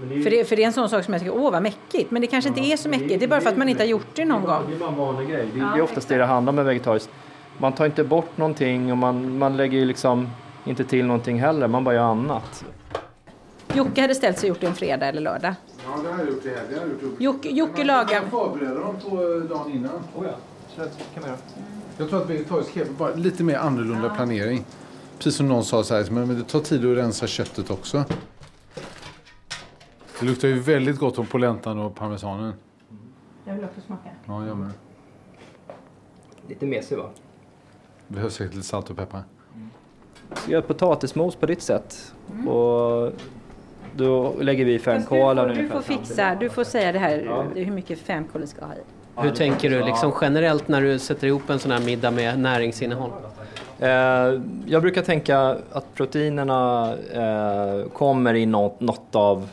Ja. 0.00 0.14
Det 0.14 0.22
för, 0.22 0.30
det, 0.30 0.44
för 0.44 0.56
det 0.56 0.62
är 0.62 0.66
en 0.66 0.72
sån 0.72 0.88
sak 0.88 1.04
som 1.04 1.14
jag 1.14 1.22
tycker, 1.22 1.36
åh 1.36 1.52
vad 1.52 1.62
mäckigt. 1.62 2.10
Men 2.10 2.22
det 2.22 2.26
kanske 2.26 2.48
inte 2.48 2.60
är 2.60 2.76
så 2.76 2.88
mäckigt, 2.88 3.18
det 3.20 3.24
är 3.24 3.28
bara 3.28 3.40
för 3.40 3.50
att 3.50 3.56
man 3.56 3.68
inte 3.68 3.82
har 3.82 3.88
gjort 3.88 4.06
det 4.14 4.24
någon 4.24 4.42
gång. 4.42 4.62
Det 4.68 4.74
är 4.74 4.78
bara 4.78 4.88
en 4.88 4.96
vanlig 4.96 5.28
grej. 5.28 5.48
Det, 5.54 5.60
är 5.60 5.82
oftast 5.82 6.08
det 6.08 6.16
det 6.16 6.24
handlar 6.24 6.52
med 6.52 6.64
vegetariskt. 6.64 7.10
Man 7.58 7.72
tar 7.72 7.86
inte 7.86 8.04
bort 8.04 8.36
någonting 8.36 8.92
och 8.92 8.98
man, 8.98 9.38
man 9.38 9.56
lägger 9.56 9.86
liksom 9.86 10.28
inte 10.64 10.84
till 10.84 11.06
någonting 11.06 11.40
heller, 11.40 11.68
man 11.68 11.84
bara 11.84 11.94
gör 11.94 12.02
annat. 12.02 12.64
Jocke 13.74 14.00
hade 14.00 14.14
ställt 14.14 14.38
sig 14.38 14.50
och 14.50 14.56
gjort 14.56 14.60
det 14.60 14.66
en 14.66 14.74
fredag 14.74 15.06
eller 15.06 15.20
lördag. 15.20 15.54
Ja, 15.84 16.02
det 16.02 16.12
har 16.12 16.18
jag 16.18 16.28
gjort 16.28 16.44
i 16.44 16.48
helgen. 16.48 17.16
Jocke, 17.18 17.48
Jocke 17.48 17.84
lagar... 17.84 18.20
Man 18.20 18.30
förbereda 18.30 18.80
dem 18.80 18.96
på 19.10 19.16
dagen 19.54 19.72
innan. 19.72 19.90
Oh 20.16 20.26
ja, 20.26 20.34
så 20.76 20.82
kan 21.14 21.20
man 21.20 21.30
göra. 21.30 21.38
Jag 21.98 22.08
tror 22.08 22.22
att 22.22 22.30
vegetariskt 22.30 22.74
kebab 22.74 22.96
bara 22.96 23.14
lite 23.14 23.42
mer 23.42 23.56
annorlunda 23.56 24.08
ja. 24.08 24.14
planering. 24.14 24.64
Precis 25.18 25.36
som 25.36 25.48
någon 25.48 25.64
sa 25.64 25.82
så 25.82 25.94
här, 25.94 26.10
men 26.10 26.38
det 26.38 26.44
tar 26.44 26.60
tid 26.60 26.90
att 26.90 26.96
rensa 26.96 27.26
köttet 27.26 27.70
också. 27.70 28.04
Det 30.20 30.26
luktar 30.26 30.48
ju 30.48 30.58
väldigt 30.58 30.98
gott 30.98 31.18
om 31.18 31.26
polentan 31.26 31.78
och 31.78 31.94
parmesanen. 31.94 32.54
Jag 33.44 33.54
vill 33.54 33.64
också 33.64 33.80
smaka. 33.80 34.10
Ja, 34.26 34.46
jag 34.46 34.56
med. 34.56 34.70
Lite 36.48 36.66
mesig 36.66 36.98
va? 36.98 37.10
Behövs 38.08 38.34
säkert 38.34 38.54
lite 38.54 38.66
salt 38.66 38.90
och 38.90 38.96
peppar. 38.96 39.22
Så 40.34 40.50
gör 40.50 40.60
potatismos 40.60 41.36
på 41.36 41.46
ditt 41.46 41.62
sätt. 41.62 42.14
Mm. 42.32 42.48
Och 42.48 43.12
då 43.96 44.34
lägger 44.40 44.64
vi 44.64 44.78
fänkål. 44.78 45.36
Du, 45.36 45.54
du 45.54 45.68
får 45.68 45.80
fixa, 45.80 46.34
du 46.34 46.50
får 46.50 46.64
säga 46.64 46.92
det 46.92 46.98
här 46.98 47.22
ja. 47.26 47.44
hur 47.54 47.72
mycket 47.72 47.98
fänkål 47.98 48.40
du 48.40 48.46
ska 48.46 48.64
ha 48.64 48.74
i. 48.74 48.78
Hur 49.16 49.30
tänker 49.30 49.70
du 49.70 49.84
liksom 49.84 50.12
generellt 50.20 50.68
när 50.68 50.82
du 50.82 50.98
sätter 50.98 51.26
ihop 51.26 51.50
en 51.50 51.58
sån 51.58 51.70
här 51.70 51.80
middag 51.80 52.10
med 52.10 52.38
näringsinnehåll? 52.38 53.10
Eh, 53.78 53.88
jag 54.66 54.82
brukar 54.82 55.02
tänka 55.02 55.56
att 55.72 55.94
proteinerna 55.94 56.92
eh, 57.12 57.88
kommer 57.88 58.34
i 58.34 58.46
något, 58.46 58.80
något 58.80 59.14
av, 59.14 59.48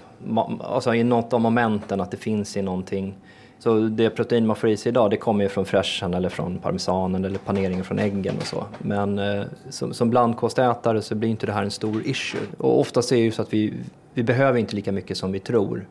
alltså 0.60 0.96
i 0.96 1.04
något 1.04 1.34
av 1.34 1.42
momenten, 1.42 2.02
att 2.02 2.12
det 2.12 2.18
finns 2.18 2.58
i 2.58 2.62
någonting 2.62 3.16
så 3.60 3.80
det 3.80 4.10
protein 4.10 4.48
man 4.48 4.56
får 4.56 4.70
i 4.70 4.78
sig 4.78 4.90
idag 4.90 5.10
det 5.10 5.18
kommer 5.18 5.44
ju 5.44 5.50
från 5.50 5.66
fräschen 5.66 6.14
eller 6.14 6.30
från 6.30 6.58
parmesanen 6.58 7.26
eller 7.26 7.40
paneringen 7.40 7.84
från 7.84 8.00
äggen 8.00 8.36
och 8.38 8.48
så. 8.48 8.66
Men 8.78 9.20
eh, 9.20 9.46
som, 9.70 9.94
som 9.94 10.10
blandkostätare 10.10 11.02
så 11.02 11.16
blir 11.16 11.30
inte 11.30 11.46
det 11.46 11.52
här 11.52 11.64
en 11.64 11.72
stor 11.72 12.02
issue. 12.08 12.42
Och 12.58 12.80
oftast 12.80 13.12
är 13.12 13.16
det 13.16 13.22
ju 13.22 13.32
så 13.32 13.42
att 13.42 13.54
vi, 13.54 13.74
vi 14.14 14.24
behöver 14.24 14.60
inte 14.60 14.76
lika 14.76 14.92
mycket 14.92 15.18
som 15.18 15.32
vi 15.32 15.40
tror. 15.40 15.88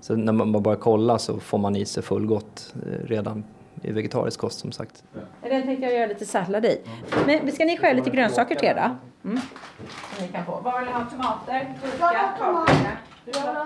Så 0.00 0.16
när 0.16 0.32
man 0.32 0.62
börjar 0.62 0.78
kolla 0.78 1.18
så 1.18 1.40
får 1.40 1.58
man 1.58 1.76
i 1.76 1.84
sig 1.84 2.02
fullgott 2.02 2.74
eh, 2.86 3.06
redan 3.06 3.44
i 3.82 3.92
vegetarisk 3.92 4.40
kost 4.40 4.58
som 4.58 4.72
sagt. 4.72 5.04
Den 5.42 5.62
tänkte 5.62 5.86
jag 5.86 5.94
göra 5.94 6.06
lite 6.06 6.26
sallad 6.26 6.64
i. 6.64 6.80
Men 7.26 7.52
ska 7.52 7.64
ni 7.64 7.76
skära 7.76 7.92
lite 7.92 8.10
grönsaker 8.10 8.54
till 8.54 8.72
då? 8.76 8.96
Mm. 9.24 9.40
Ni 10.20 10.28
kan 10.28 10.44
få. 10.44 10.60
Vad 10.60 10.78
vill 10.78 10.88
ni 10.88 10.92
ha? 10.92 11.04
Tomater? 11.04 11.74
Gurka? 11.82 12.98
Jag 13.26 13.40
vill 13.46 13.56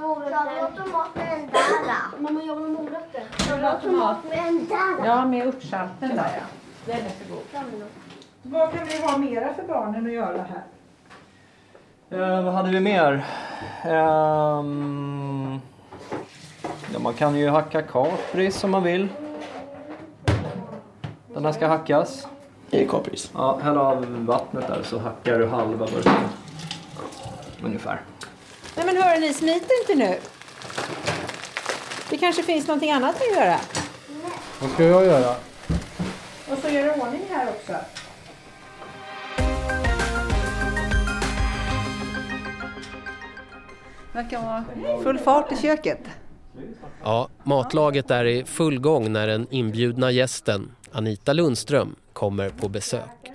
ha 0.60 0.68
tomat 0.76 1.14
med 1.14 1.34
en 1.34 1.46
där. 1.46 2.18
Mamma, 2.18 2.42
jag 2.42 2.56
vill 2.56 2.64
ha 2.64 2.82
morötter. 2.82 3.22
Jag 3.48 3.54
vill 3.56 3.64
ha 3.64 3.80
tomat 3.80 4.24
med 4.24 4.38
en 4.48 4.66
där. 4.68 5.06
Ja, 5.06 5.24
med 5.24 5.46
örtsalten 5.46 6.16
där 6.16 6.30
ja. 6.36 6.44
Den 6.86 6.96
är 6.96 7.10
så 7.10 7.34
god. 7.34 7.42
Vad 8.42 8.72
kan 8.72 8.86
vi 8.86 9.02
ha 9.02 9.18
mera 9.18 9.54
för 9.54 9.62
barnen 9.62 10.06
att 10.06 10.12
göra 10.12 10.42
här? 10.42 10.64
Eh, 12.10 12.44
vad 12.44 12.54
hade 12.54 12.70
vi 12.70 12.80
mer? 12.80 13.24
Um, 13.84 15.60
ja, 16.92 16.98
man 16.98 17.14
kan 17.14 17.36
ju 17.36 17.48
hacka 17.48 17.82
kapris 17.82 18.64
om 18.64 18.70
man 18.70 18.82
vill. 18.82 19.08
Den 21.34 21.44
här 21.44 21.52
ska 21.52 21.66
hackas. 21.66 22.26
I 22.70 22.86
kapris? 22.86 23.30
Ja, 23.34 23.58
häll 23.62 23.78
av 23.78 24.24
vattnet 24.26 24.68
där 24.68 24.82
så 24.82 24.98
hackar 24.98 25.38
du 25.38 25.46
halva 25.46 25.86
burken. 25.86 26.12
Ungefär. 27.64 28.00
Nej 28.76 28.86
men 28.86 28.96
hörni, 29.02 29.26
ni 29.26 29.34
smiter 29.34 29.80
inte 29.80 29.94
nu. 29.94 30.18
Det 32.10 32.18
kanske 32.18 32.42
finns 32.42 32.66
någonting 32.66 32.90
annat 32.90 33.16
att 33.16 33.36
göra? 33.36 33.56
Vad 34.60 34.70
ska 34.70 34.84
jag 34.84 35.04
göra? 35.04 35.34
Och 36.50 36.58
så 36.62 36.68
gör 36.68 36.84
du 36.84 36.90
ordning 36.90 37.22
här 37.30 37.48
också. 37.48 37.72
verkar 44.22 44.42
vara 44.42 44.64
full 45.02 45.18
fart 45.18 45.52
i 45.52 45.56
köket. 45.56 46.00
Ja, 47.02 47.28
matlaget 47.44 48.10
är 48.10 48.24
i 48.24 48.44
full 48.44 48.80
gång 48.80 49.12
när 49.12 49.26
den 49.26 49.46
inbjudna 49.50 50.10
gästen, 50.10 50.70
Anita 50.92 51.32
Lundström, 51.32 51.94
kommer 52.12 52.48
på 52.48 52.68
besök. 52.68 53.32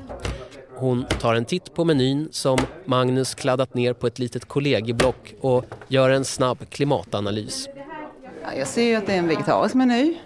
Hon 0.75 1.05
tar 1.05 1.35
en 1.35 1.45
titt 1.45 1.73
på 1.73 1.85
menyn 1.85 2.27
som 2.31 2.59
Magnus 2.85 3.35
kladdat 3.35 3.73
ner 3.73 3.93
på 3.93 4.07
ett 4.07 4.19
litet 4.19 4.45
kollegieblock 4.45 5.33
och 5.41 5.65
gör 5.87 6.09
en 6.09 6.25
snabb 6.25 6.69
klimatanalys. 6.69 7.67
Jag 8.57 8.67
ser 8.67 8.83
ju 8.83 8.95
att 8.95 9.05
det 9.05 9.13
är 9.13 9.17
en 9.17 9.27
vegetarisk 9.27 9.75
meny. 9.75 10.17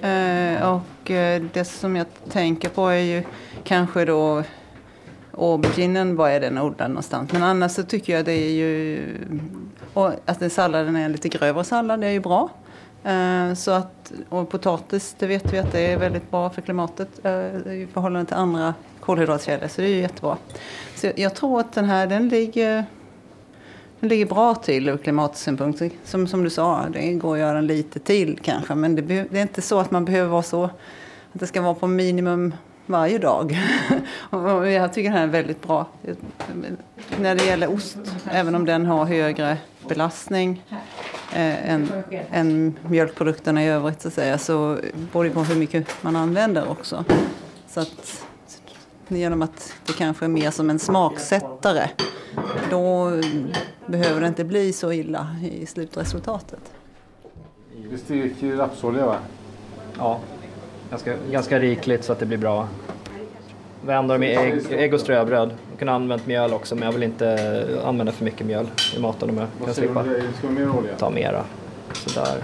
Eh, 0.00 0.74
och 0.74 1.10
eh, 1.10 1.42
det 1.52 1.64
som 1.64 1.96
jag 1.96 2.06
tänker 2.30 2.68
på 2.68 2.88
är 2.88 2.98
ju 2.98 3.22
kanske 3.64 4.04
då 4.04 4.42
auberginen, 5.38 6.16
var 6.16 6.30
är 6.30 6.40
den 6.40 6.58
odlad 6.58 6.90
någonstans? 6.90 7.32
Men 7.32 7.42
annars 7.42 7.72
så 7.72 7.82
tycker 7.82 8.16
jag 8.16 8.24
det 8.24 8.32
är 8.32 8.50
ju... 8.50 9.06
Och 9.94 10.12
att 10.24 10.40
den 10.40 10.50
salladen 10.50 10.96
är 10.96 11.04
en 11.04 11.12
lite 11.12 11.28
grövre 11.28 11.64
sallad, 11.64 12.00
det 12.00 12.06
är 12.06 12.10
ju 12.10 12.20
bra. 12.20 12.50
Eh, 13.04 13.54
så 13.54 13.70
att, 13.70 14.12
och 14.28 14.48
potatis, 14.48 15.16
det 15.18 15.26
vet 15.26 15.52
vi 15.52 15.58
att 15.58 15.72
det 15.72 15.92
är 15.92 15.98
väldigt 15.98 16.30
bra 16.30 16.50
för 16.50 16.62
klimatet 16.62 17.08
eh, 17.24 17.32
i 17.72 17.88
förhållande 17.92 18.26
till 18.26 18.36
andra 18.36 18.74
kolhydratkällor, 19.00 19.68
så 19.68 19.80
det 19.80 19.86
är 19.86 19.90
ju 19.90 20.00
jättebra. 20.00 20.36
Så 20.94 21.10
jag 21.16 21.34
tror 21.34 21.60
att 21.60 21.72
den 21.72 21.84
här, 21.84 22.06
den 22.06 22.28
ligger 22.28 22.84
den 24.00 24.08
ligger 24.08 24.26
bra 24.26 24.54
till 24.54 24.88
ur 24.88 24.96
klimatsynpunkt. 24.96 25.82
Som, 26.04 26.26
som 26.26 26.44
du 26.44 26.50
sa, 26.50 26.86
det 26.92 27.12
går 27.12 27.34
att 27.34 27.40
göra 27.40 27.54
den 27.54 27.66
lite 27.66 27.98
till 27.98 28.38
kanske. 28.42 28.74
Men 28.74 28.94
det, 28.94 29.02
det, 29.02 29.38
är 29.38 29.42
inte 29.42 29.62
så 29.62 29.78
att 29.80 29.90
man 29.90 30.04
behöver 30.04 30.28
vara 30.28 30.42
så, 30.42 30.64
att 30.64 30.72
det 31.32 31.46
ska 31.46 31.62
vara 31.62 31.74
på 31.74 31.86
minimum 31.86 32.54
varje 32.86 33.18
dag. 33.18 33.58
och 34.30 34.70
jag 34.70 34.92
tycker 34.92 35.10
den 35.10 35.18
här 35.18 35.26
är 35.26 35.32
väldigt 35.32 35.62
bra. 35.62 35.86
När 37.20 37.34
det 37.34 37.44
gäller 37.44 37.74
ost, 37.74 37.98
även 38.30 38.54
om 38.54 38.64
den 38.64 38.86
har 38.86 39.04
högre 39.04 39.58
belastning 39.88 40.62
eh, 41.32 41.70
än, 41.70 41.88
än 42.30 42.78
mjölkprodukterna 42.88 43.64
i 43.64 43.68
övrigt 43.68 44.02
så, 44.02 44.08
att 44.08 44.14
säga, 44.14 44.38
så 44.38 44.78
beror 45.12 45.24
det 45.24 45.30
på 45.30 45.40
hur 45.40 45.56
mycket 45.56 46.02
man 46.02 46.16
använder 46.16 46.70
också. 46.70 47.04
Så 47.68 47.80
att, 47.80 48.26
genom 49.08 49.42
att 49.42 49.74
det 49.86 49.92
kanske 49.92 50.24
är 50.24 50.28
mer 50.28 50.50
som 50.50 50.70
en 50.70 50.78
smaksättare 50.78 51.88
då 52.70 53.10
behöver 53.86 54.20
det 54.20 54.26
inte 54.26 54.44
bli 54.44 54.72
så 54.72 54.92
illa 54.92 55.36
i 55.42 55.66
slutresultatet. 55.66 56.72
Vi 57.90 57.98
steker 57.98 58.56
rapsolja 58.56 59.06
va? 59.06 59.16
Ja, 59.98 60.20
ganska, 60.94 61.16
ganska 61.30 61.58
rikligt 61.58 62.04
så 62.04 62.12
att 62.12 62.18
det 62.18 62.26
blir 62.26 62.38
bra. 62.38 62.68
Vi 63.86 63.92
använder 63.92 64.18
med 64.18 64.38
ägg, 64.38 64.72
ägg 64.72 64.94
och 64.94 65.00
ströbröd. 65.00 65.50
Jag 65.70 65.78
kunde 65.78 65.92
använt 65.92 66.26
mjöl 66.26 66.52
också 66.52 66.74
men 66.74 66.84
jag 66.84 66.92
vill 66.92 67.02
inte 67.02 67.80
använda 67.84 68.12
för 68.12 68.24
mycket 68.24 68.46
mjöl 68.46 68.66
i 68.96 69.00
maten 69.00 69.30
om 69.30 69.38
jag 69.38 69.48
kan 69.64 69.74
slippa. 69.74 70.04
Ska 70.38 70.48
mer 70.48 70.70
olja? 70.70 70.96
Ta 70.96 71.10
mera. 71.10 71.44
Sådär, 71.92 72.36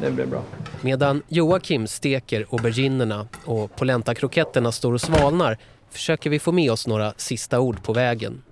det 0.00 0.10
blir 0.10 0.26
bra. 0.26 0.42
Medan 0.80 1.22
Joakim 1.28 1.86
steker 1.86 2.46
auberginerna 2.50 3.28
och 3.44 3.76
polentakroketterna 3.76 4.72
står 4.72 4.92
och 4.92 5.00
svalnar 5.00 5.58
försöker 5.90 6.30
vi 6.30 6.38
få 6.38 6.52
med 6.52 6.72
oss 6.72 6.86
några 6.86 7.12
sista 7.16 7.60
ord 7.60 7.82
på 7.82 7.92
vägen. 7.92 8.42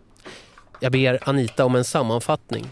Jag 0.81 0.93
ber 0.93 1.19
Anita 1.29 1.65
om 1.65 1.75
en 1.75 1.85
sammanfattning. 1.85 2.67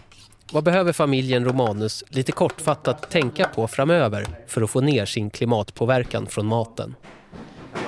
Vad 0.51 0.63
behöver 0.63 0.93
familjen 0.93 1.45
Romanus 1.45 2.03
lite 2.09 2.31
kortfattat 2.31 3.09
tänka 3.09 3.47
på 3.47 3.67
framöver 3.67 4.27
för 4.47 4.61
att 4.61 4.69
få 4.69 4.81
ner 4.81 5.05
sin 5.05 5.29
klimatpåverkan 5.29 6.27
från 6.27 6.45
maten? 6.45 6.95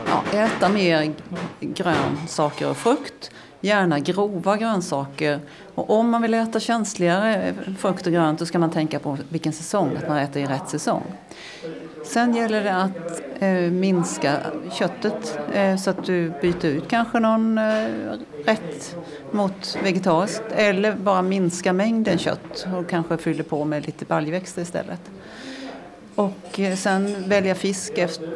Ja, 0.08 0.40
äta 0.40 0.70
mer 0.70 1.14
grönsaker 1.60 2.70
och 2.70 2.78
frukt. 2.78 3.32
Gärna 3.62 4.00
grova 4.00 4.58
grönsaker. 4.58 5.40
Och 5.76 5.90
om 5.90 6.10
man 6.10 6.22
vill 6.22 6.34
äta 6.34 6.60
känsligare 6.60 7.54
frukt 7.78 8.08
och 8.08 8.14
grönt 8.14 8.40
då 8.40 8.46
ska 8.46 8.60
man 8.60 8.72
tänka 8.72 9.00
på 9.00 9.18
vilken 9.30 9.54
säsong, 9.54 9.98
att 9.98 10.08
man 10.08 10.18
äter 10.18 10.42
i 10.42 10.46
rätt 10.46 10.70
säsong. 10.70 11.04
Sen 12.10 12.36
gäller 12.36 12.64
det 12.64 12.76
att 12.76 13.22
eh, 13.40 13.72
minska 13.72 14.38
köttet 14.72 15.40
eh, 15.54 15.76
så 15.76 15.90
att 15.90 16.06
du 16.06 16.34
byter 16.42 16.66
ut 16.66 16.88
kanske 16.88 17.20
någon 17.20 17.58
eh, 17.58 17.88
rätt 18.46 18.96
mot 19.32 19.78
vegetariskt 19.84 20.44
eller 20.56 20.94
bara 20.94 21.22
minska 21.22 21.74
mängden 21.74 22.18
kött 22.18 22.68
och 22.78 22.90
kanske 22.90 23.18
fyller 23.18 23.44
på 23.44 23.66
med 23.66 23.86
lite 23.86 24.06
baljväxter 24.06 24.62
istället. 24.62 25.02
Och 26.16 26.60
eh, 26.60 26.76
sen 26.76 27.30
välja 27.30 27.56
fisk 27.56 27.98
efter, 27.98 28.30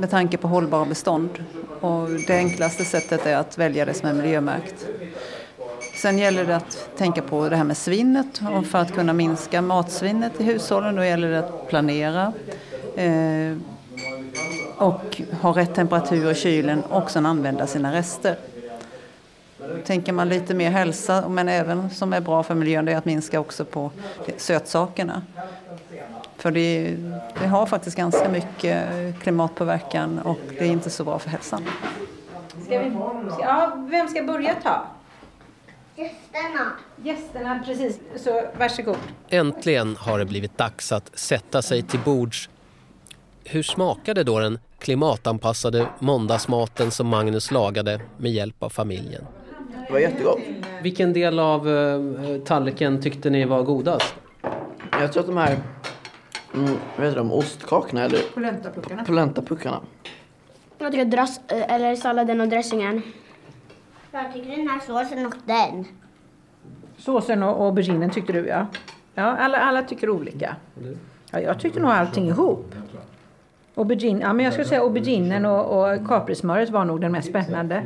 med 0.00 0.10
tanke 0.10 0.36
på 0.36 0.48
hållbara 0.48 0.84
bestånd. 0.84 1.44
Och 1.80 2.10
det 2.26 2.36
enklaste 2.36 2.84
sättet 2.84 3.26
är 3.26 3.36
att 3.36 3.58
välja 3.58 3.84
det 3.84 3.94
som 3.94 4.08
är 4.08 4.14
miljömärkt. 4.14 4.86
Sen 6.02 6.18
gäller 6.18 6.44
det 6.44 6.56
att 6.56 6.88
tänka 6.96 7.22
på 7.22 7.48
det 7.48 7.56
här 7.56 7.64
med 7.64 7.76
svinnet 7.76 8.40
och 8.56 8.66
för 8.66 8.78
att 8.78 8.94
kunna 8.94 9.12
minska 9.12 9.62
matsvinnet 9.62 10.40
i 10.40 10.44
hushållen 10.44 10.96
då 10.96 11.04
gäller 11.04 11.30
det 11.30 11.38
att 11.38 11.68
planera 11.68 12.32
och 14.76 15.20
ha 15.40 15.56
rätt 15.56 15.74
temperatur 15.74 16.30
i 16.30 16.34
kylen 16.34 16.82
och 16.82 17.10
sen 17.10 17.26
använda 17.26 17.66
sina 17.66 17.92
rester. 17.92 18.36
Tänker 19.84 20.12
man 20.12 20.28
lite 20.28 20.54
mer 20.54 20.70
hälsa, 20.70 21.28
men 21.28 21.48
även 21.48 21.90
som 21.90 22.12
är 22.12 22.20
bra 22.20 22.42
för 22.42 22.54
miljön, 22.54 22.84
det 22.84 22.92
är 22.92 22.96
att 22.96 23.04
minska 23.04 23.40
också 23.40 23.64
på 23.64 23.90
sötsakerna. 24.36 25.22
För 26.36 26.50
det, 26.50 26.96
det 27.40 27.46
har 27.46 27.66
faktiskt 27.66 27.96
ganska 27.96 28.28
mycket 28.28 28.86
klimatpåverkan 29.22 30.18
och 30.18 30.38
det 30.48 30.64
är 30.64 30.70
inte 30.70 30.90
så 30.90 31.04
bra 31.04 31.18
för 31.18 31.30
hälsan. 31.30 31.64
Ska 32.64 32.78
vi, 32.78 32.92
ja, 33.40 33.86
vem 33.90 34.08
ska 34.08 34.22
börja 34.22 34.54
ta? 34.62 34.86
Gästerna. 35.96 36.72
Gästerna, 36.96 37.62
precis. 37.66 37.98
Så 38.16 38.42
varsågod. 38.58 38.96
Äntligen 39.28 39.96
har 39.96 40.18
det 40.18 40.24
blivit 40.24 40.58
dags 40.58 40.92
att 40.92 41.18
sätta 41.18 41.62
sig 41.62 41.82
till 41.82 42.00
bords. 42.04 42.48
Hur 43.52 43.62
smakade 43.62 44.24
då 44.24 44.38
den 44.40 44.58
klimatanpassade 44.78 45.86
måndagsmaten 45.98 46.90
som 46.90 47.06
Magnus 47.08 47.50
lagade 47.50 48.00
med 48.16 48.32
hjälp 48.32 48.62
av 48.62 48.68
familjen? 48.68 49.26
Det 49.86 49.92
var 49.92 50.00
jättegott. 50.00 50.38
Vilken 50.82 51.12
del 51.12 51.38
av 51.38 51.68
uh, 51.68 52.40
tallriken 52.44 53.00
tyckte 53.02 53.30
ni 53.30 53.44
var 53.44 53.62
godast? 53.62 54.14
Jag 54.92 55.12
tror 55.12 55.20
att 55.20 55.26
de 55.26 55.36
här, 55.36 55.58
mm, 56.54 56.76
vad 56.96 57.06
heter 57.06 57.18
de, 57.18 57.32
ostkakorna 57.32 58.04
eller 58.04 58.18
Polentapuckarna. 58.34 59.04
polentapuckarna. 59.04 59.80
Jag 60.78 60.92
tycker 60.92 61.04
dress, 61.04 61.40
eller 61.48 61.96
salladen 61.96 62.40
och 62.40 62.48
dressingen. 62.48 63.02
Jag 64.12 64.32
tycker 64.32 64.50
den 64.56 64.68
här 64.68 64.80
såsen 64.86 65.26
och 65.26 65.34
den. 65.44 65.84
Såsen 66.98 67.42
och 67.42 67.64
auberginen 67.64 68.10
tyckte 68.10 68.32
du 68.32 68.46
ja. 68.46 68.66
Ja, 69.14 69.22
alla, 69.22 69.58
alla 69.58 69.82
tycker 69.82 70.10
olika. 70.10 70.56
Ja, 71.30 71.40
jag 71.40 71.60
tyckte 71.60 71.80
nog 71.80 71.90
allting 71.90 72.28
ihop. 72.28 72.74
Aubergine, 73.74 74.20
ja, 74.20 74.32
men 74.32 74.44
jag 74.44 74.52
skulle 74.52 74.68
säga 74.68 74.80
auberginen 74.80 75.46
och, 75.46 75.80
och 75.80 76.06
kaprismöret 76.06 76.70
var 76.70 76.84
nog 76.84 77.00
den 77.00 77.12
mest 77.12 77.28
spännande. 77.28 77.82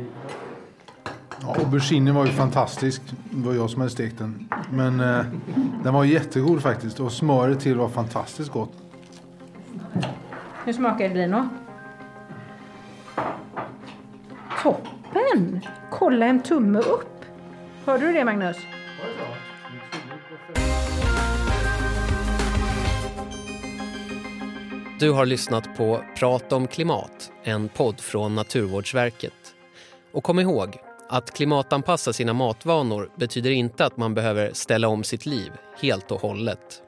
Ja, 1.41 1.55
auberginen 1.59 2.15
var 2.15 2.25
ju 2.25 2.31
fantastisk. 2.31 3.01
Det 3.29 3.47
var 3.47 3.53
jag 3.53 3.69
som 3.69 3.81
hade 3.81 3.91
stekt 3.91 4.17
den. 4.17 4.49
Men 4.71 4.99
eh, 4.99 5.25
den 5.83 5.93
var 5.93 6.03
jättegod 6.03 6.61
faktiskt. 6.61 6.99
Och 6.99 7.11
smöret 7.11 7.59
till 7.59 7.77
var 7.77 7.89
fantastiskt 7.89 8.51
gott. 8.51 8.71
Hur 10.65 10.73
smakar 10.73 11.09
det 11.09 11.15
Lino? 11.15 11.49
Toppen! 14.63 15.61
Kolla 15.91 16.25
en 16.25 16.41
tumme 16.41 16.79
upp. 16.79 17.25
Hörde 17.85 18.07
du 18.07 18.13
det 18.13 18.25
Magnus? 18.25 18.57
Du 24.99 25.11
har 25.11 25.25
lyssnat 25.25 25.77
på 25.77 26.03
Prat 26.17 26.53
om 26.53 26.67
klimat, 26.67 27.31
en 27.43 27.69
podd 27.69 27.99
från 27.99 28.35
Naturvårdsverket. 28.35 29.33
Och 30.11 30.23
kom 30.23 30.39
ihåg, 30.39 30.77
att 31.09 31.31
klimatanpassa 31.31 32.13
sina 32.13 32.33
matvanor 32.33 33.09
betyder 33.15 33.51
inte 33.51 33.85
att 33.85 33.97
man 33.97 34.13
behöver 34.13 34.53
ställa 34.53 34.87
om 34.87 35.03
sitt 35.03 35.25
liv 35.25 35.51
helt 35.81 36.11
och 36.11 36.21
hållet. 36.21 36.81